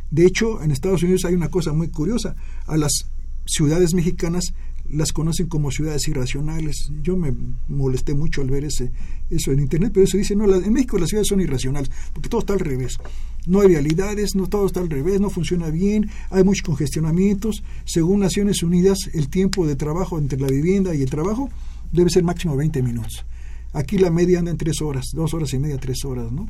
[0.10, 2.36] De hecho, en Estados Unidos hay una cosa muy curiosa.
[2.67, 3.06] A las
[3.46, 4.54] ciudades mexicanas
[4.93, 6.91] las conocen como ciudades irracionales.
[7.01, 7.34] Yo me
[7.67, 8.91] molesté mucho al ver ese,
[9.30, 12.41] eso en internet, pero se dice, no, en México las ciudades son irracionales, porque todo
[12.41, 12.97] está al revés.
[13.45, 17.63] No hay realidades, no todo está al revés, no funciona bien, hay muchos congestionamientos.
[17.86, 21.49] Según Naciones Unidas, el tiempo de trabajo entre la vivienda y el trabajo
[21.91, 23.25] debe ser máximo 20 minutos.
[23.73, 26.49] Aquí la media anda en tres horas, dos horas y media, tres horas, ¿no?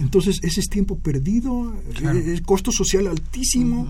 [0.00, 3.86] Entonces, ese es tiempo perdido, el costo social altísimo,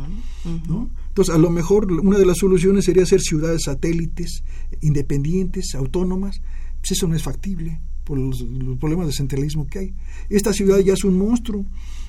[0.68, 0.90] ¿no?
[1.14, 4.42] Entonces, a lo mejor una de las soluciones sería hacer ciudades satélites,
[4.81, 6.40] independientes, autónomas.
[6.81, 8.44] Pues eso no es factible por los,
[8.81, 9.94] problemas de centralismo que hay.
[10.29, 11.64] Esta ciudad ya es un monstruo.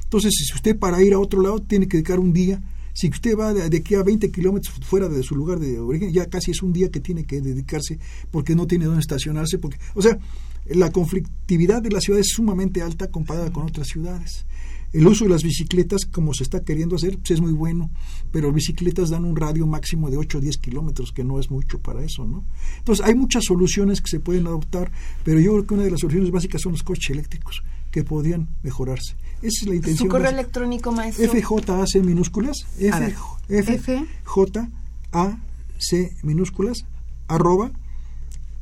[0.05, 2.63] Entonces, si usted para ir a otro lado tiene que dedicar un día,
[2.93, 6.25] si usted va de, aquí a 20 kilómetros fuera de su lugar de origen, ya
[6.25, 7.99] casi es un día que tiene que dedicarse
[8.31, 9.59] porque no tiene dónde estacionarse.
[9.59, 10.17] Porque, o sea,
[10.65, 14.47] la conflictividad de la ciudad es sumamente alta comparada con otras ciudades.
[14.95, 17.89] El uso de las bicicletas, como se está queriendo hacer, pues es muy bueno,
[18.31, 21.79] pero bicicletas dan un radio máximo de 8 o 10 kilómetros, que no es mucho
[21.79, 22.45] para eso, ¿no?
[22.77, 24.93] Entonces, hay muchas soluciones que se pueden adoptar,
[25.25, 28.47] pero yo creo que una de las soluciones básicas son los coches eléctricos, que podrían
[28.63, 29.17] mejorarse.
[29.41, 30.07] Esa es la intención.
[30.07, 31.29] ¿Su correo electrónico, maestro?
[31.29, 33.15] FJAC minúsculas, F,
[33.49, 34.69] F, J,
[35.11, 35.37] A,
[35.77, 36.85] C minúsculas,
[37.27, 37.69] arroba,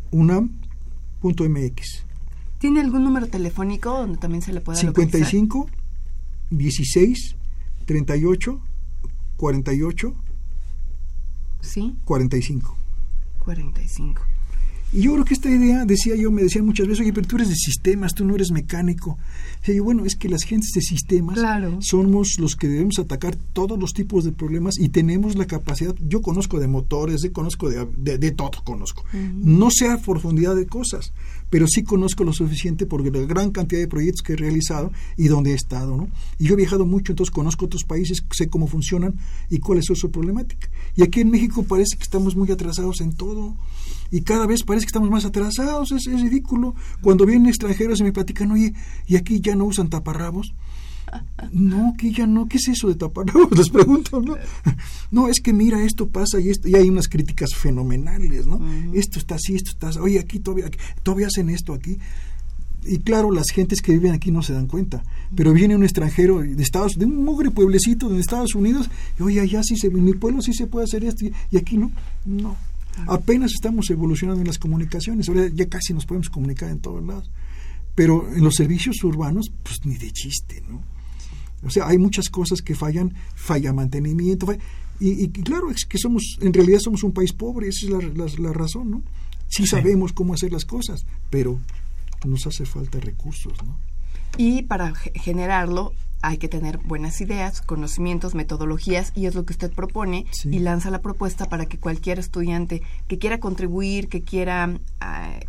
[0.09, 2.05] unam.mx.
[2.57, 5.69] ¿Tiene algún número telefónico donde también se le pueda 55
[6.49, 7.35] 16,
[7.85, 8.61] 38,
[9.37, 10.15] 48,
[11.61, 11.95] ¿Sí?
[12.05, 12.77] 45.
[13.39, 14.32] 45.
[14.93, 17.37] Y yo creo que esta idea, decía yo, me decían muchas veces, oye, pero tú
[17.37, 19.17] eres de sistemas, tú no eres mecánico.
[19.65, 21.39] Y yo, bueno, es que las gentes de sistemas
[21.79, 26.21] somos los que debemos atacar todos los tipos de problemas y tenemos la capacidad, yo
[26.21, 29.03] conozco de motores, de, conozco de, de, todo, conozco.
[29.13, 31.11] No sé a profundidad de cosas,
[31.49, 35.27] pero sí conozco lo suficiente porque la gran cantidad de proyectos que he realizado y
[35.27, 36.09] donde he estado, ¿no?
[36.37, 39.15] Y yo he viajado mucho, entonces conozco otros países, sé cómo funcionan
[39.49, 40.69] y cuál es su problemática.
[40.95, 43.55] Y aquí en México parece que estamos muy atrasados en todo
[44.13, 46.75] y cada vez parece que estamos más atrasados, es, ridículo.
[47.01, 48.71] Cuando vienen extranjeros y me platican, oye,
[49.07, 50.53] ¿y aquí ya no usan taparrabos?
[51.51, 53.49] No, que ya no, ¿qué es eso de taparrabos?
[53.57, 54.37] Les pregunto, ¿no?
[55.09, 58.61] No, es que mira, esto pasa y esto, y hay unas críticas fenomenales, ¿no?
[58.93, 60.69] Esto está así, esto está así, oye, aquí todavía,
[61.01, 61.97] todavía hacen esto aquí.
[62.85, 65.01] Y claro, las gentes que viven aquí no se dan cuenta,
[65.35, 69.39] pero viene un extranjero de Estados, de un mugre pueblecito de Estados Unidos, y oye,
[69.39, 71.89] allá sí se, en mi pueblo sí se puede hacer esto, y aquí no,
[72.25, 72.55] no.
[73.07, 77.29] Apenas estamos evolucionando en las comunicaciones, ahora ya casi nos podemos comunicar en todos lados.
[77.95, 80.83] Pero en los servicios urbanos, pues ni de chiste, ¿no?
[81.65, 84.47] O sea, hay muchas cosas que fallan, falla mantenimiento,
[84.99, 88.91] y, claro, es que somos, en realidad somos un país pobre, esa es la, razón,
[88.91, 89.03] ¿no?
[89.49, 91.59] Sí, sabemos cómo hacer las cosas, pero
[92.25, 93.77] nos hace falta recursos, ¿no?
[94.37, 95.93] Y para generarlo
[96.23, 100.89] hay que tener buenas ideas, conocimientos, metodologías y es lo que usted propone y lanza
[100.89, 105.39] la propuesta para que cualquier estudiante que quiera contribuir, que quiera, ah,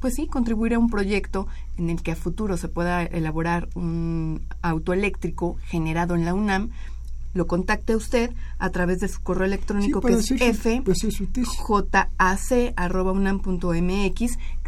[0.00, 4.40] pues sí, contribuir a un proyecto en el que a futuro se pueda elaborar un
[4.62, 6.70] auto eléctrico generado en la UNAM,
[7.34, 8.30] lo contacte usted
[8.60, 11.88] a través de su correo electrónico que es fjac.unam.mx,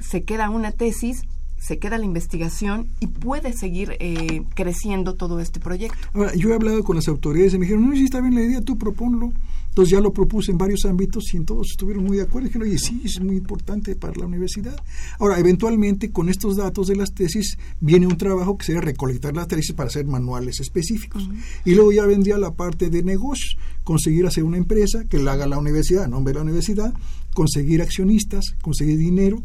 [0.00, 1.22] se queda una tesis
[1.60, 5.98] se queda la investigación y puede seguir eh, creciendo todo este proyecto.
[6.14, 8.42] Ahora, yo he hablado con las autoridades y me dijeron, no, si está bien la
[8.42, 9.32] idea, tú proponlo.
[9.68, 12.48] Entonces ya lo propuse en varios ámbitos y en todos estuvieron muy de acuerdo.
[12.48, 14.76] Dijeron, oye, sí, es muy importante para la universidad.
[15.18, 19.46] Ahora, eventualmente, con estos datos de las tesis, viene un trabajo que sería recolectar las
[19.46, 21.28] tesis para hacer manuales específicos.
[21.64, 25.46] Y luego ya vendría la parte de negocios, conseguir hacer una empresa que la haga
[25.46, 26.92] la universidad, nombre de la universidad,
[27.32, 29.40] conseguir accionistas, conseguir dinero,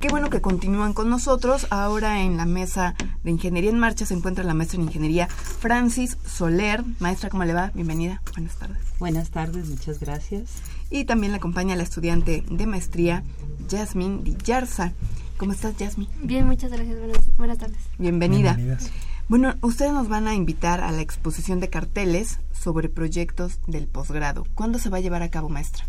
[0.00, 1.68] Qué bueno que continúan con nosotros.
[1.70, 6.18] Ahora en la mesa de Ingeniería en Marcha se encuentra la maestra en Ingeniería Francis
[6.26, 6.82] Soler.
[6.98, 7.70] Maestra, ¿cómo le va?
[7.72, 8.20] Bienvenida.
[8.32, 8.82] Buenas tardes.
[8.98, 10.60] Buenas tardes, muchas gracias.
[10.92, 13.24] Y también la acompaña la estudiante de maestría,
[13.70, 14.92] Jasmine Dillarza.
[15.38, 16.10] ¿Cómo estás, Jasmine?
[16.22, 16.98] Bien, muchas gracias.
[17.38, 17.78] Buenas, tardes.
[17.96, 18.58] Bienvenida.
[19.26, 24.46] Bueno, ustedes nos van a invitar a la exposición de carteles sobre proyectos del posgrado.
[24.54, 25.86] ¿Cuándo se va a llevar a cabo, maestra?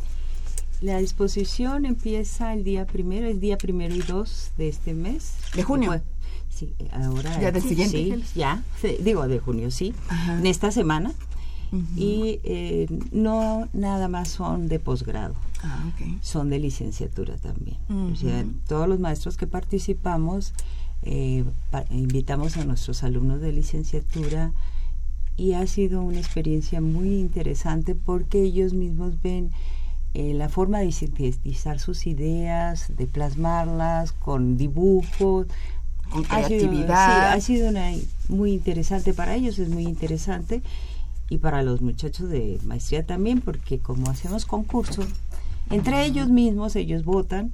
[0.80, 5.34] La exposición empieza el día primero, el día primero y dos de este mes.
[5.54, 6.02] ¿De junio?
[6.50, 7.42] sí, ahora.
[7.42, 7.98] ¿Ya del siguiente?
[7.98, 8.64] Sí, ya,
[9.02, 9.94] digo de junio, sí.
[10.30, 11.14] En esta semana
[11.96, 17.78] y eh, no nada más son de posgrado, ah, son de licenciatura también.
[17.90, 20.54] O sea, todos los maestros que participamos
[21.02, 21.44] eh,
[21.90, 24.54] invitamos a nuestros alumnos de licenciatura
[25.36, 29.52] y ha sido una experiencia muy interesante porque ellos mismos ven
[30.14, 35.48] eh, la forma de sintetizar sus ideas, de plasmarlas con dibujos,
[36.10, 37.34] con creatividad.
[37.34, 37.92] Ha sido, una,
[38.30, 39.14] muy interesante.
[39.14, 40.62] Para ellos, es muy interesante
[41.34, 45.08] y para los muchachos de maestría también, porque como hacemos concursos,
[45.72, 47.52] entre ellos mismos ellos votan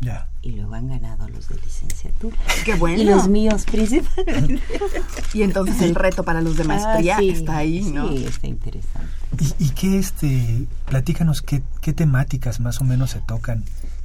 [0.00, 0.28] ya.
[0.40, 2.36] y luego han ganado los de licenciatura.
[2.64, 3.02] Qué bueno.
[3.02, 4.62] Y los míos principalmente.
[5.34, 8.08] y entonces el reto para los de maestría ah, está ahí, ¿no?
[8.08, 9.08] Sí, está interesante.
[9.38, 13.64] ¿Y, y qué, este, platícanos qué, qué temáticas más o menos se tocan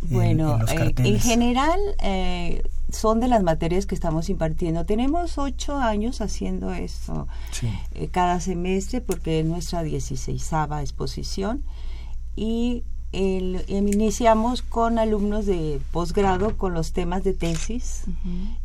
[0.10, 2.62] bueno, en, en general eh,
[2.94, 4.86] son de las materias que estamos impartiendo.
[4.86, 7.28] Tenemos ocho años haciendo esto
[7.94, 11.64] eh, cada semestre porque es nuestra 16 exposición
[12.36, 18.06] y el, iniciamos con alumnos de posgrado con los temas de tesis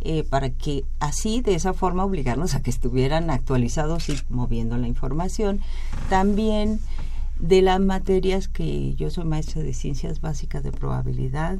[0.00, 4.88] eh, para que así de esa forma obligarnos a que estuvieran actualizados y moviendo la
[4.88, 5.60] información.
[6.08, 6.80] También
[7.38, 11.58] de las materias que yo soy maestra de ciencias básicas de probabilidad,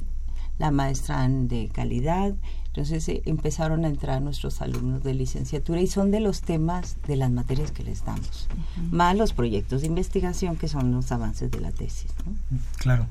[0.58, 2.34] la maestra de calidad,
[2.66, 7.16] entonces eh, empezaron a entrar nuestros alumnos de licenciatura y son de los temas de
[7.16, 8.48] las materias que les damos,
[8.90, 12.12] más los proyectos de investigación que son los avances de la tesis.
[12.78, 13.06] Claro.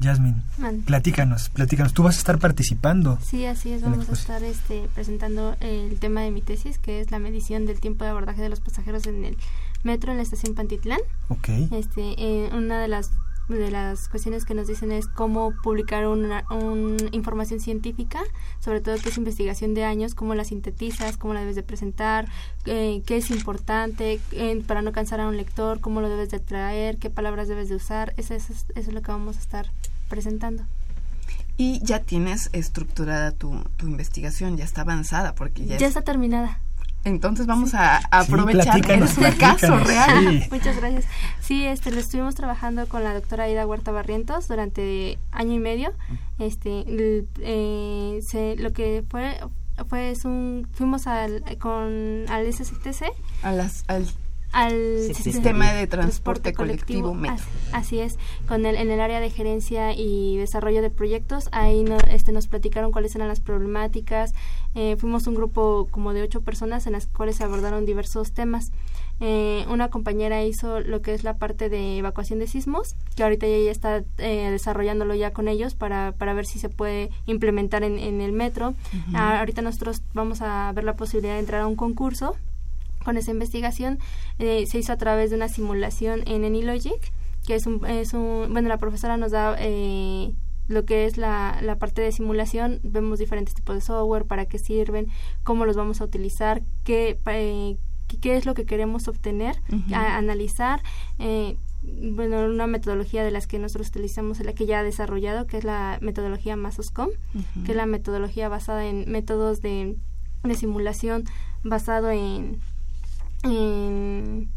[0.00, 0.42] Yasmin,
[0.86, 1.94] platícanos, platícanos.
[1.94, 3.18] Tú vas a estar participando.
[3.22, 3.82] Sí, así es.
[3.82, 7.78] Vamos a estar este, presentando el tema de mi tesis, que es la medición del
[7.78, 9.36] tiempo de abordaje de los pasajeros en el
[9.84, 11.00] metro en la estación Pantitlán.
[11.28, 11.48] Ok.
[11.70, 13.12] Este, eh, una de las
[13.48, 16.44] de las cuestiones que nos dicen es cómo publicar una,
[17.12, 18.20] información científica,
[18.60, 22.26] sobre todo que es investigación de años, cómo la sintetizas, cómo la debes de presentar,
[22.64, 24.20] eh, qué es importante
[24.66, 27.76] para no cansar a un lector, cómo lo debes de traer, qué palabras debes de
[27.76, 28.14] usar.
[28.16, 29.70] Eso, eso, es lo que vamos a estar
[30.08, 30.64] presentando.
[31.56, 36.60] Y ya tienes estructurada tu, tu investigación, ya está avanzada, porque ya, ya está terminada.
[37.04, 40.46] Entonces vamos a, aprovechar que es un caso real.
[40.50, 41.04] Muchas gracias.
[41.40, 45.92] Sí, este, lo estuvimos trabajando con la doctora Aida Huerta Barrientos durante año y medio.
[46.38, 46.84] Este,
[47.40, 49.38] eh, se, lo que fue
[49.88, 53.06] fue es un fuimos al con al SCTC
[53.42, 54.06] a las al
[54.54, 57.16] al sistema de transporte, colectivo,
[57.72, 61.98] Así, es, con el, en el área de gerencia y desarrollo de proyectos, ahí no,
[62.08, 64.32] este, nos platicaron cuáles eran las problemáticas.
[64.74, 68.72] Eh, fuimos un grupo como de ocho personas en las cuales se abordaron diversos temas.
[69.20, 73.46] Eh, una compañera hizo lo que es la parte de evacuación de sismos, que ahorita
[73.46, 77.98] ella está eh, desarrollándolo ya con ellos para, para ver si se puede implementar en,
[77.98, 78.74] en el metro.
[79.14, 82.36] Ah, ahorita nosotros vamos a ver la posibilidad de entrar a un concurso
[83.04, 83.98] con esa investigación
[84.38, 87.12] eh, se hizo a través de una simulación en AnyLogic,
[87.46, 90.32] que es un, es un bueno, la profesora nos da eh,
[90.68, 94.58] lo que es la, la parte de simulación, vemos diferentes tipos de software, para qué
[94.58, 95.08] sirven,
[95.42, 97.76] cómo los vamos a utilizar, qué, eh,
[98.20, 99.56] qué es lo que queremos obtener,
[99.92, 100.82] analizar.
[101.82, 105.58] bueno, una metodología de las que nosotros utilizamos es la que ya ha desarrollado, que
[105.58, 107.08] es la metodología Masoscom,
[107.64, 109.96] que es la metodología basada en métodos de,
[110.42, 111.24] de simulación
[111.62, 112.60] basado en
[113.44, 114.48] en,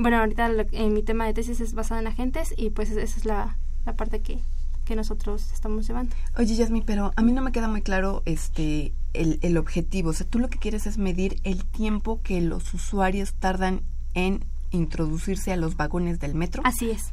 [0.00, 3.24] bueno, ahorita en mi tema de tesis es basado en agentes y pues esa es
[3.24, 3.56] la,
[3.86, 4.38] la parte que,
[4.84, 6.14] que nosotros estamos llevando.
[6.36, 10.10] Oye, Yasmi, pero a mí no me queda muy claro este el, el objetivo.
[10.10, 13.82] O sea, tú lo que quieres es medir el tiempo que los usuarios tardan
[14.14, 16.62] en introducirse a los vagones del metro.
[16.64, 17.12] Así es.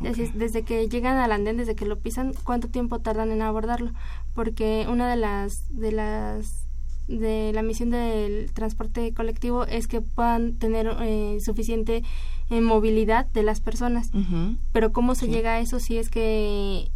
[0.00, 3.92] Desde, desde, que llegan al andén, desde que lo pisan, cuánto tiempo tardan en abordarlo.
[4.34, 6.66] Porque una de las, de las
[7.08, 12.02] de la misión del transporte colectivo es que puedan tener eh, suficiente
[12.50, 14.10] eh, movilidad de las personas.
[14.72, 16.90] Pero ¿cómo se llega a eso si es que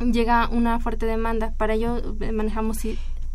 [0.00, 1.52] llega una fuerte demanda?
[1.56, 2.78] Para ello eh, manejamos...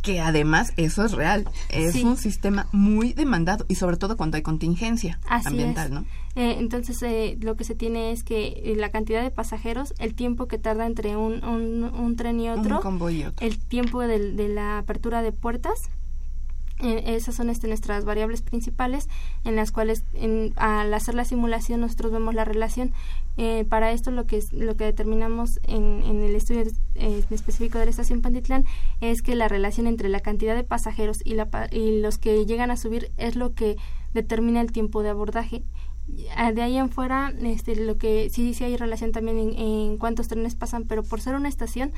[0.04, 4.44] Que además eso es real, es un sistema muy demandado y sobre todo cuando hay
[4.44, 6.06] contingencia ambiental, ¿no?
[6.36, 7.04] entonces
[7.42, 11.18] lo que se tiene es que la cantidad de pasajeros, el tiempo que tarda entre
[11.18, 12.80] un, un, tren y otro,
[13.42, 15.90] el tiempo de la apertura de puertas
[16.80, 19.10] eh, esas son este, nuestras variables principales
[19.44, 20.04] en las cuales
[20.58, 22.92] al hacer la simulación nosotros vemos la relación.
[23.40, 26.64] Eh, para esto lo que, lo que determinamos en, en el estudio
[26.96, 28.66] eh, específico de la estación Panditlán
[29.00, 32.72] es que la relación entre la cantidad de pasajeros y, la, y los que llegan
[32.72, 33.76] a subir es lo que
[34.14, 35.64] determina el tiempo de abordaje
[36.08, 40.30] de ahí en fuera este lo que sí sí hay relación también en, en cuántos
[40.30, 41.92] trenes pasan pero por ser una estación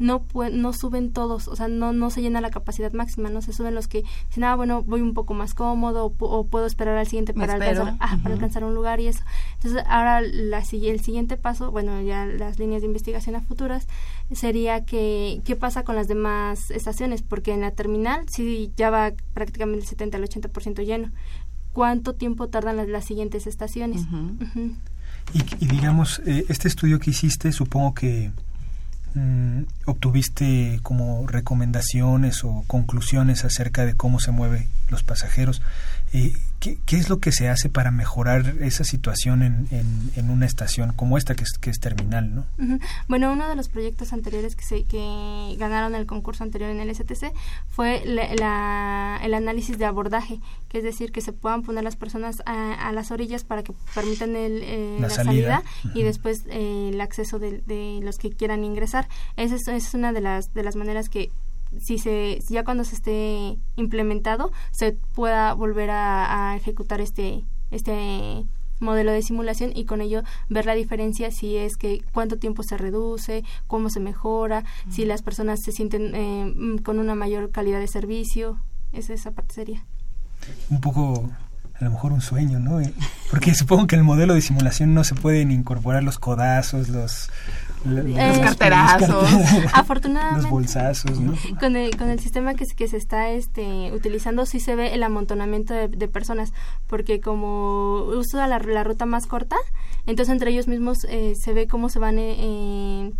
[0.00, 3.52] no no suben todos, o sea, no, no se llena la capacidad máxima, no se
[3.52, 7.06] suben los que dicen, ah, bueno, voy un poco más cómodo o, puedo esperar al
[7.06, 9.22] siguiente para alcanzar, ah, para alcanzar un lugar y eso.
[9.56, 13.86] Entonces, ahora la, el siguiente paso, bueno, ya las líneas de investigación a futuras,
[14.32, 17.20] sería que, ¿qué pasa con las demás estaciones?
[17.20, 21.10] Porque en la terminal sí ya va prácticamente el 70 al 80% lleno.
[21.74, 24.06] ¿Cuánto tiempo tardan las, las siguientes estaciones?
[25.34, 28.32] Y, y, digamos, eh, este estudio que hiciste, supongo que
[29.14, 35.62] Mm, obtuviste como recomendaciones o conclusiones acerca de cómo se mueven los pasajeros.
[36.12, 39.66] Eh, ¿qué, ¿qué, es lo que se hace para mejorar esa situación en,
[40.14, 42.34] en, una estación como esta, que es, que es terminal?
[42.34, 42.44] ¿no?
[43.08, 46.94] Bueno, uno de los proyectos anteriores que, se, que ganaron el concurso anterior en el
[46.94, 47.32] STC
[47.70, 50.38] fue la, el análisis de abordaje,
[50.68, 54.36] que es decir, que se puedan poner las personas a, las orillas para que permitan
[54.36, 55.62] el, eh, la, salida,
[55.94, 59.08] y después eh, el acceso de, de, los que quieran ingresar.
[59.36, 61.30] Esa es, esa es una de las, de las maneras que
[61.78, 68.44] si se ya cuando se esté implementado se pueda volver a, ejecutar este este
[68.80, 72.78] modelo de simulación y con ello ver la diferencia si es que cuánto tiempo se
[72.78, 77.88] reduce, cómo se mejora, si las personas se sienten eh, con una mayor calidad de
[77.88, 78.58] servicio,
[78.92, 79.84] esa, esa parte sería.
[80.70, 81.30] Un poco
[81.80, 82.80] a lo mejor un sueño, ¿no?
[82.80, 82.92] Eh,
[83.30, 87.30] porque supongo que el modelo de simulación no se pueden incorporar los codazos, los
[87.84, 89.28] los, carterazos.
[89.72, 90.42] Afortunadamente.
[90.42, 91.34] Los bolsazos, ¿no?
[91.58, 95.02] Con el, con el sistema que, que se está este, utilizando sí se ve el
[95.02, 96.52] amontonamiento de, personas,
[96.86, 99.56] porque como usa la, la, ruta más corta,
[100.06, 102.16] entonces entre ellos mismos eh, se ve cómo se van...
[102.18, 103.12] Eh,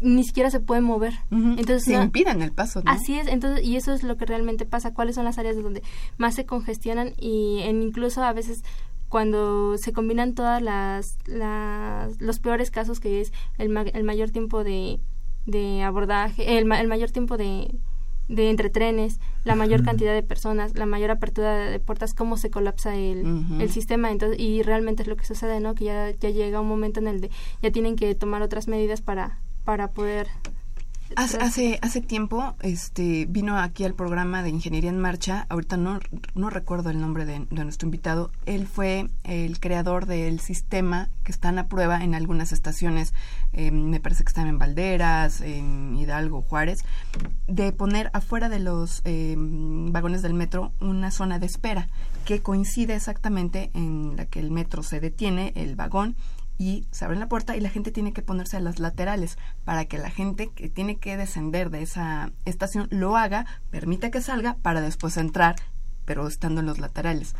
[0.00, 1.14] ni siquiera se pueden mover.
[1.30, 2.82] Entonces se impidan el paso.
[2.86, 4.94] Así es, entonces y eso es lo que realmente pasa.
[4.94, 5.82] ¿Cuáles son las áreas donde
[6.18, 8.62] más se congestionan y en incluso a veces
[9.08, 11.18] cuando se combinan todas las,
[12.18, 15.00] los peores casos que es el, el mayor tiempo de,
[15.46, 17.74] de abordaje, el, el mayor tiempo de,
[18.28, 22.50] de entre trenes, la mayor cantidad de personas, la mayor apertura de, puertas, cómo se
[22.50, 24.10] colapsa el, el, sistema.
[24.10, 25.74] Entonces, y realmente es lo que sucede, ¿no?
[25.74, 27.30] Que ya, ya llega un momento en el de
[27.62, 30.28] ya tienen que tomar otras medidas para, para poder
[31.16, 35.98] Hace, hace, tiempo este, vino aquí al programa de Ingeniería en Marcha, ahorita no,
[36.34, 41.58] no recuerdo el nombre de, nuestro invitado, él fue el creador del sistema que están
[41.58, 43.14] a prueba en algunas estaciones,
[43.52, 46.84] em, me parece que están en Valderas, en Hidalgo, Juárez,
[47.46, 51.88] de poner afuera de los em, vagones del metro una zona de espera
[52.24, 56.16] que coincide exactamente en la que el metro se detiene, el vagón,
[56.58, 59.84] y se abre la puerta y la gente tiene que ponerse a las laterales para
[59.84, 64.56] que la gente que tiene que descender de esa estación lo haga, permita que salga
[64.60, 65.56] para después entrar,
[66.04, 67.34] pero estando en los laterales.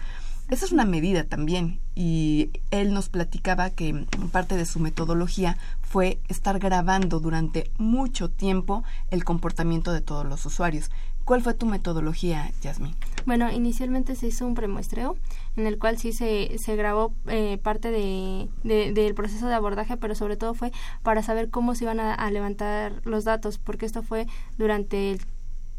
[0.49, 6.21] Esa es una medida también y él nos platicaba que parte de su metodología fue
[6.29, 10.91] estar grabando durante mucho tiempo el comportamiento de todos los usuarios.
[11.29, 12.95] ¿Cuál fue tu metodología, Yasmin?
[13.27, 15.15] Bueno, inicialmente se hizo un premuestreo
[15.57, 20.15] en el cual sí se, se grabó eh, parte de, del proceso de abordaje, pero
[20.15, 20.73] sobre todo fue
[21.03, 24.27] para saber cómo se iban a, levantar los datos, porque esto fue
[24.57, 25.21] durante el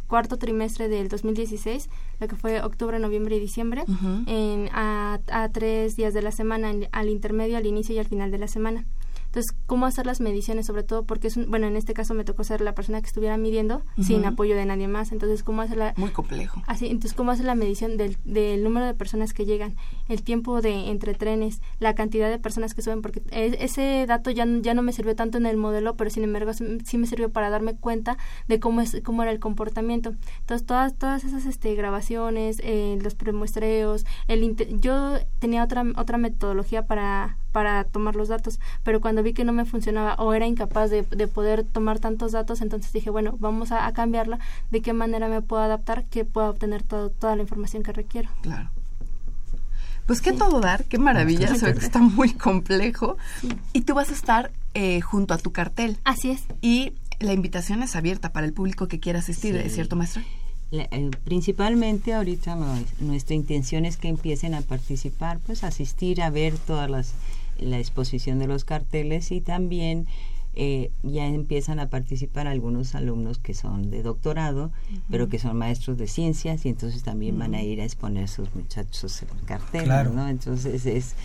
[0.05, 1.89] cuarto trimestre del 2016,
[2.19, 3.85] lo que fue octubre, noviembre y diciembre,
[4.27, 8.29] en, a, a, tres días de la semana, al intermedio, al inicio y al final
[8.29, 8.85] de la semana.
[9.30, 10.65] Entonces, ¿cómo hacer las mediciones?
[10.65, 13.05] Sobre todo porque es un, bueno, en este caso me tocó ser la persona que
[13.05, 15.11] estuviera midiendo sin apoyo de nadie más.
[15.11, 15.93] Entonces, ¿cómo hacer la...
[15.97, 16.63] Muy complejo.
[16.65, 19.75] Así, entonces, ¿cómo hacer la medición del, del número de personas que llegan,
[20.07, 23.03] el tiempo de entre trenes, la cantidad de personas que suben?
[23.03, 26.51] Porque ese dato ya, ya no me sirvió tanto en el modelo, pero sin embargo
[26.53, 28.17] sí me sirvió para darme cuenta
[28.47, 30.15] de cómo, es, cómo era el comportamiento.
[30.39, 34.39] Entonces, todas, todas esas este, grabaciones, eh, los premuestreos, el
[34.80, 39.53] yo tenía otra, otra metodología para para tomar los datos, pero cuando vi que no
[39.53, 43.91] me funcionaba o era incapaz de, poder tomar tantos datos, entonces dije, bueno, vamos a,
[43.93, 44.39] cambiarla,
[44.71, 48.29] de qué manera me puedo adaptar, que pueda obtener toda la información que requiero.
[48.41, 48.69] Claro.
[50.05, 53.17] Pues qué todo dar, qué maravilla, está muy complejo.
[53.73, 55.97] Y tú vas a estar eh, junto a tu cartel.
[56.03, 56.45] Así es.
[56.61, 60.23] Y la invitación es abierta para el público que quiera asistir, ¿es cierto, maestra?
[60.71, 62.55] Eh, principalmente ahorita
[62.99, 67.13] nuestra intención es que empiecen a participar, pues asistir a ver todas las
[67.60, 70.07] la exposición de los carteles y también
[70.55, 74.72] eh, ya empiezan a participar algunos alumnos que son de doctorado,
[75.10, 78.53] pero que son maestros de ciencias y entonces también van a ir a exponer sus
[78.55, 80.28] muchachos en carteles, ¿no?
[80.28, 81.16] Entonces es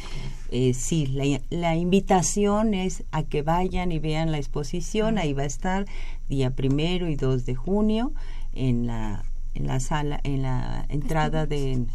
[0.51, 5.43] eh, sí, la, la, invitación es a que vayan y vean la exposición, ahí va
[5.43, 5.87] a estar
[6.29, 8.13] día primero y 2 de junio
[8.53, 9.25] en la
[9.55, 11.87] en la sala, en la entrada de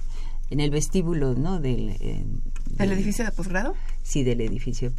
[0.50, 1.60] en el vestíbulo, ¿no?
[1.60, 2.26] Del, eh,
[2.72, 3.76] del edificio de posgrado.
[4.10, 4.92] Sí, del edificio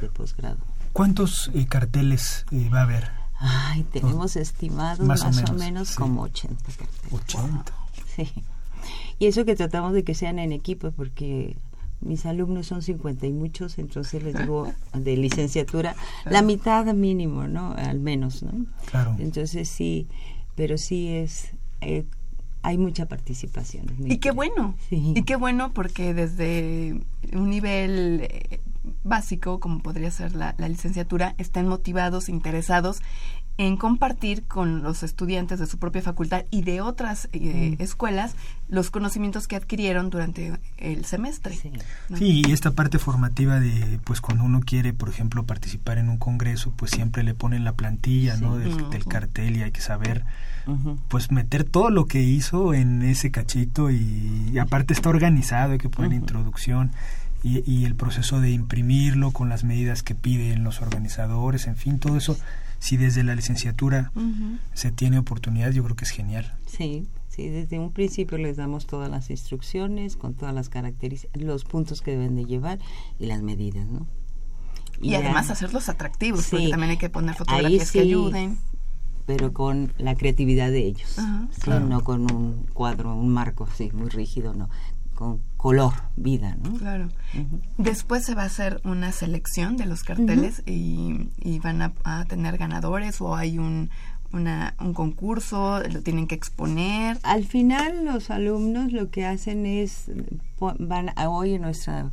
[0.00, 0.56] de posgrado.
[0.94, 3.10] ¿Cuántos eh, carteles eh, va a haber?
[3.38, 7.12] Ay, tenemos estimados más, o menos, como 80 carteles.
[7.12, 7.72] 80.
[8.16, 8.32] Sí.
[9.18, 11.58] Y eso que tratamos de que sean en equipo, porque
[12.00, 15.94] mis alumnos son 50 y muchos, entonces les digo de licenciatura,
[16.24, 17.74] la mitad mínimo, ¿no?
[17.76, 18.64] Al menos, ¿no?
[18.86, 19.14] Claro.
[19.18, 20.06] Entonces sí,
[20.54, 21.50] pero sí es...
[21.82, 22.04] Eh,
[22.64, 23.84] hay mucha participación.
[24.06, 24.74] Y qué bueno.
[24.90, 26.98] Y qué bueno porque desde
[27.32, 28.60] un nivel eh,
[29.04, 33.02] básico, como podría ser la, licenciatura, están motivados, interesados
[33.58, 38.34] en compartir con los estudiantes de su propia facultad y de otras eh, escuelas
[38.68, 41.54] los conocimientos que adquirieron durante el semestre.
[41.54, 41.70] Sí.
[42.18, 46.72] y esta parte formativa de, pues cuando uno quiere, por ejemplo, participar en un congreso,
[46.74, 48.56] pues siempre le ponen la plantilla, ¿no?
[48.56, 50.24] Del, del, cartel y hay que saber
[51.08, 55.88] pues meter todo lo que hizo en ese cachito y, aparte está organizado, hay que
[55.88, 56.92] poner introducción
[57.42, 62.16] y, el proceso de imprimirlo con las medidas que piden los organizadores, en fin, todo
[62.16, 62.38] eso,
[62.78, 64.12] si desde la licenciatura
[64.72, 66.54] se tiene oportunidad, yo creo que es genial.
[66.66, 71.64] Sí, sí, desde un principio les damos todas las instrucciones, con todas las características, los
[71.64, 72.78] puntos que deben de llevar
[73.18, 74.06] y las medidas, ¿no?
[75.02, 78.58] Y, además hacerlos atractivos, porque también hay que poner fotografías que ayuden
[79.26, 81.16] pero con la creatividad de ellos,
[81.66, 84.68] no con un cuadro, un marco así muy rígido, no,
[85.14, 86.74] con color, vida, ¿no?
[86.74, 87.08] Claro.
[87.78, 91.30] Después se va a hacer una selección de los carteles y,
[91.62, 93.88] van a, tener ganadores o hay un,
[94.32, 97.18] una, un concurso, lo tienen que exponer.
[97.22, 100.10] Al final los alumnos lo que hacen es,
[100.78, 102.10] van a, hoy en nuestra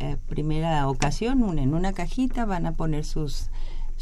[0.00, 3.50] eh, primera ocasión, en una cajita van a poner sus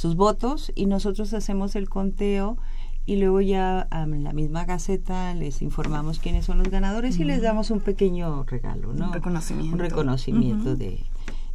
[0.00, 2.56] sus votos y nosotros hacemos el conteo
[3.04, 7.42] y luego ya en la misma gaceta les informamos quiénes son los ganadores y les
[7.42, 9.08] damos un pequeño regalo, ¿no?
[9.08, 9.74] Un reconocimiento.
[9.74, 11.04] Un reconocimiento de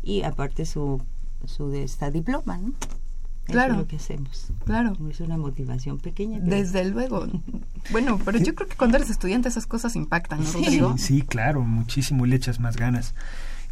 [0.03, 1.01] y aparte su
[1.45, 2.73] su de esta diploma, ¿no?
[3.45, 3.73] Claro.
[3.73, 4.51] es lo que hacemos.
[4.63, 4.93] Claro.
[5.09, 6.39] Es una motivación pequeña.
[6.39, 7.25] Desde luego.
[7.91, 10.97] Bueno, pero yo creo que cuando eres estudiante esas cosas impactan, ¿no, Rodrigo?
[10.99, 13.15] Sí, claro, muchísimo, le echas más ganas.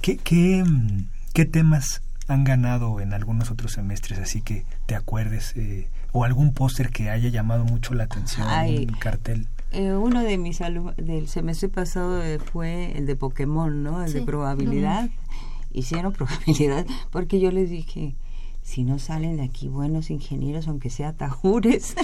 [0.01, 0.63] ¿Qué, qué,
[1.34, 5.53] qué temas han ganado en algunos otros semestres, así que te acuerdes?
[5.55, 9.47] Eh, o algún póster que haya llamado mucho la atención, Ay, un cartel.
[9.71, 14.03] Eh, uno de mis alumnos del semestre pasado eh, fue el de Pokémon, ¿no?
[14.03, 15.09] El de probabilidad.
[15.71, 18.15] Hicieron probabilidad porque yo les dije,
[18.61, 21.95] si no salen de aquí buenos ingenieros, aunque sea tajures.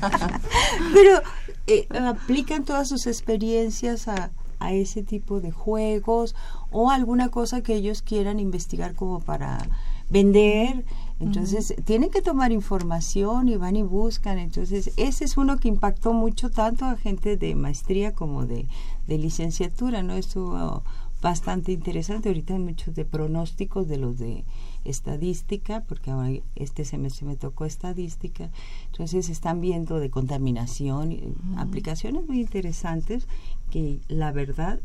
[0.92, 1.22] Pero
[1.68, 4.30] eh, aplican todas sus experiencias a,
[4.64, 6.34] a ese tipo de juegos
[6.70, 9.68] o alguna cosa que ellos quieran investigar como para
[10.08, 10.84] vender.
[11.20, 14.38] Entonces, tienen que tomar información y van y buscan.
[14.38, 18.66] Entonces, ese es uno que impactó mucho tanto a gente de maestría como de,
[19.06, 20.14] de licenciatura, ¿no?
[20.14, 20.82] Estuvo
[21.20, 22.28] bastante interesante.
[22.28, 24.44] Ahorita hay muchos de pronósticos de los de
[24.84, 28.50] estadística, porque ahora este semestre me tocó estadística.
[28.86, 33.26] Entonces, están viendo de contaminación, y aplicaciones muy interesantes
[33.70, 34.80] que la verdad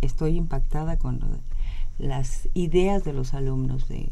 [0.00, 1.40] estoy impactada con lo de-
[1.98, 4.08] las ideas de los alumnos de,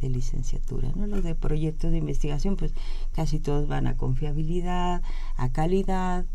[0.00, 1.06] de licenciatura, ¿no?
[1.06, 2.72] Los de proyectos de investigación, pues
[3.14, 5.00] casi todos van a confiabilidad,
[5.36, 6.26] a calidad,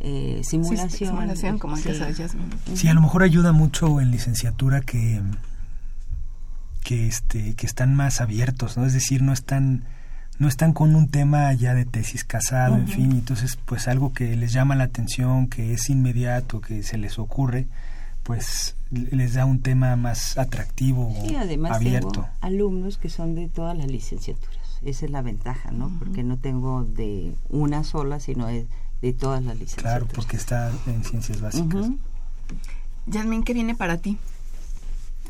[0.00, 1.10] eh, Sí, simulación.
[1.10, 1.84] simulación, como Sí.
[1.94, 2.48] Jasmine.
[2.74, 5.22] Sí, a lo mejor ayuda mucho en licenciatura que
[6.86, 8.86] que este que están más abiertos, ¿no?
[8.86, 9.82] Es decir, no están
[10.38, 14.36] no están con un tema ya de tesis casado, en fin, entonces pues algo que
[14.36, 17.66] les llama la atención, que es inmediato, que se les ocurre,
[18.22, 22.10] pues les da un tema más atractivo o Sí, además abierto.
[22.10, 24.78] tengo alumnos que son de todas las licenciaturas.
[24.84, 25.90] Esa es la ventaja, ¿no?
[25.98, 28.68] Porque no tengo de una sola, sino de,
[29.02, 29.92] de todas las licenciaturas.
[29.92, 31.88] Claro, porque está en ciencias básicas.
[33.10, 34.18] Jasmine, ¿qué viene para ti?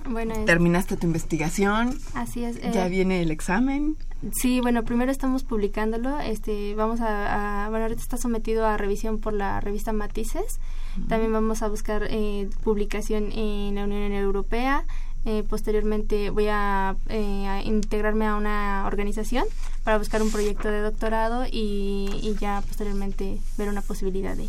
[0.08, 2.56] Bueno, Terminaste tu investigación, así es.
[2.56, 3.96] eh, ya viene el examen.
[4.40, 6.18] Sí, bueno, primero estamos publicándolo.
[6.20, 10.58] Este, vamos a, a- bueno, ahorita está sometido a revisión por la revista Matices.
[11.08, 14.84] También vamos a buscar eh, publicación en la Unión Europea.
[15.26, 19.44] Eh, posteriormente voy a, eh, a integrarme a una organización
[19.84, 24.48] para buscar un proyecto de doctorado y, y ya posteriormente ver una posibilidad de,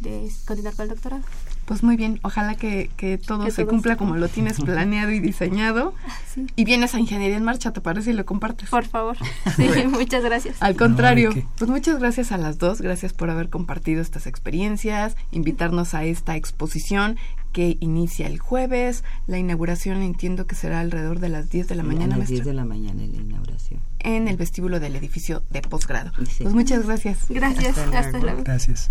[0.00, 1.22] de continuar con el doctorado.
[1.68, 5.12] Pues muy bien, ojalá que, que todo Que se todo cumpla como lo tienes planeado
[5.12, 5.94] y diseñado.
[6.34, 6.46] Sí.
[6.56, 8.10] Y vienes a Ingeniería en Marcha, ¿te parece?
[8.10, 8.70] Y lo compartes.
[8.70, 9.16] Por favor.
[9.56, 10.56] Sí, muchas gracias.
[10.60, 15.92] Al contrario, pues muchas gracias a las dos, gracias por haber compartido estas experiencias, invitarnos
[15.94, 17.16] a esta exposición
[17.52, 19.04] que inicia el jueves.
[19.26, 22.40] La inauguración entiendo que será alrededor de las 10 de la mañana, a las 10
[22.40, 23.80] maestra, de la mañana en la inauguración.
[24.00, 26.12] en el vestíbulo del edificio de posgrado.
[26.30, 26.44] Sí.
[26.44, 27.26] Pues muchas gracias.
[27.28, 27.76] Gracias.
[27.76, 28.42] Hasta Hasta luego.
[28.44, 28.90] Gracias.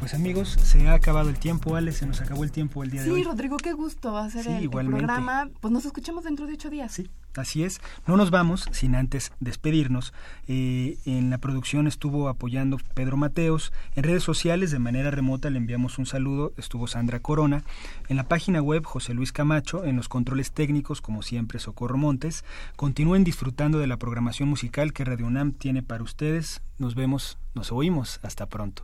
[0.06, 3.02] Pues amigos, se ha acabado el tiempo, Ale, se nos acabó el tiempo el día
[3.02, 3.24] de Sí, hoy.
[3.24, 5.50] Rodrigo, qué gusto hacer Sí, el, el programa.
[5.60, 6.92] Pues nos escuchamos dentro de ocho días.
[6.92, 10.14] Sí, Así es, no nos vamos sin antes despedirnos.
[10.48, 15.58] Eh, en la producción estuvo apoyando Pedro Mateos, en redes sociales de manera remota le
[15.58, 17.64] enviamos un saludo, estuvo Sandra Corona,
[18.08, 22.46] en la página web José Luis Camacho, en los controles técnicos como siempre Socorro Montes.
[22.76, 26.62] Continúen disfrutando de la programación musical que Radio UNAM tiene para ustedes.
[26.78, 28.84] Nos vemos, nos oímos, hasta pronto.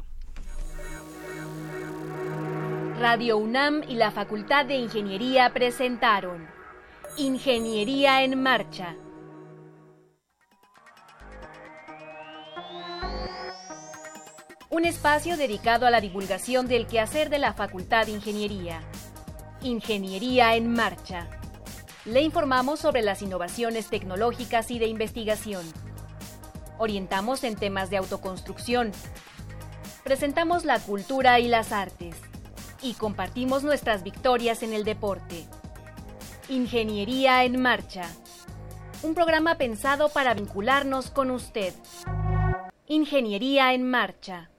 [3.01, 6.47] Radio UNAM y la Facultad de Ingeniería presentaron
[7.17, 8.95] Ingeniería en Marcha.
[14.69, 18.83] Un espacio dedicado a la divulgación del quehacer de la Facultad de Ingeniería.
[19.63, 21.27] Ingeniería en Marcha.
[22.05, 25.65] Le informamos sobre las innovaciones tecnológicas y de investigación.
[26.77, 28.91] Orientamos en temas de autoconstrucción.
[30.03, 32.15] Presentamos la cultura y las artes.
[32.81, 35.45] Y compartimos nuestras victorias en el deporte.
[36.49, 38.09] Ingeniería en Marcha.
[39.03, 41.73] Un programa pensado para vincularnos con usted.
[42.87, 44.50] Ingeniería en Marcha.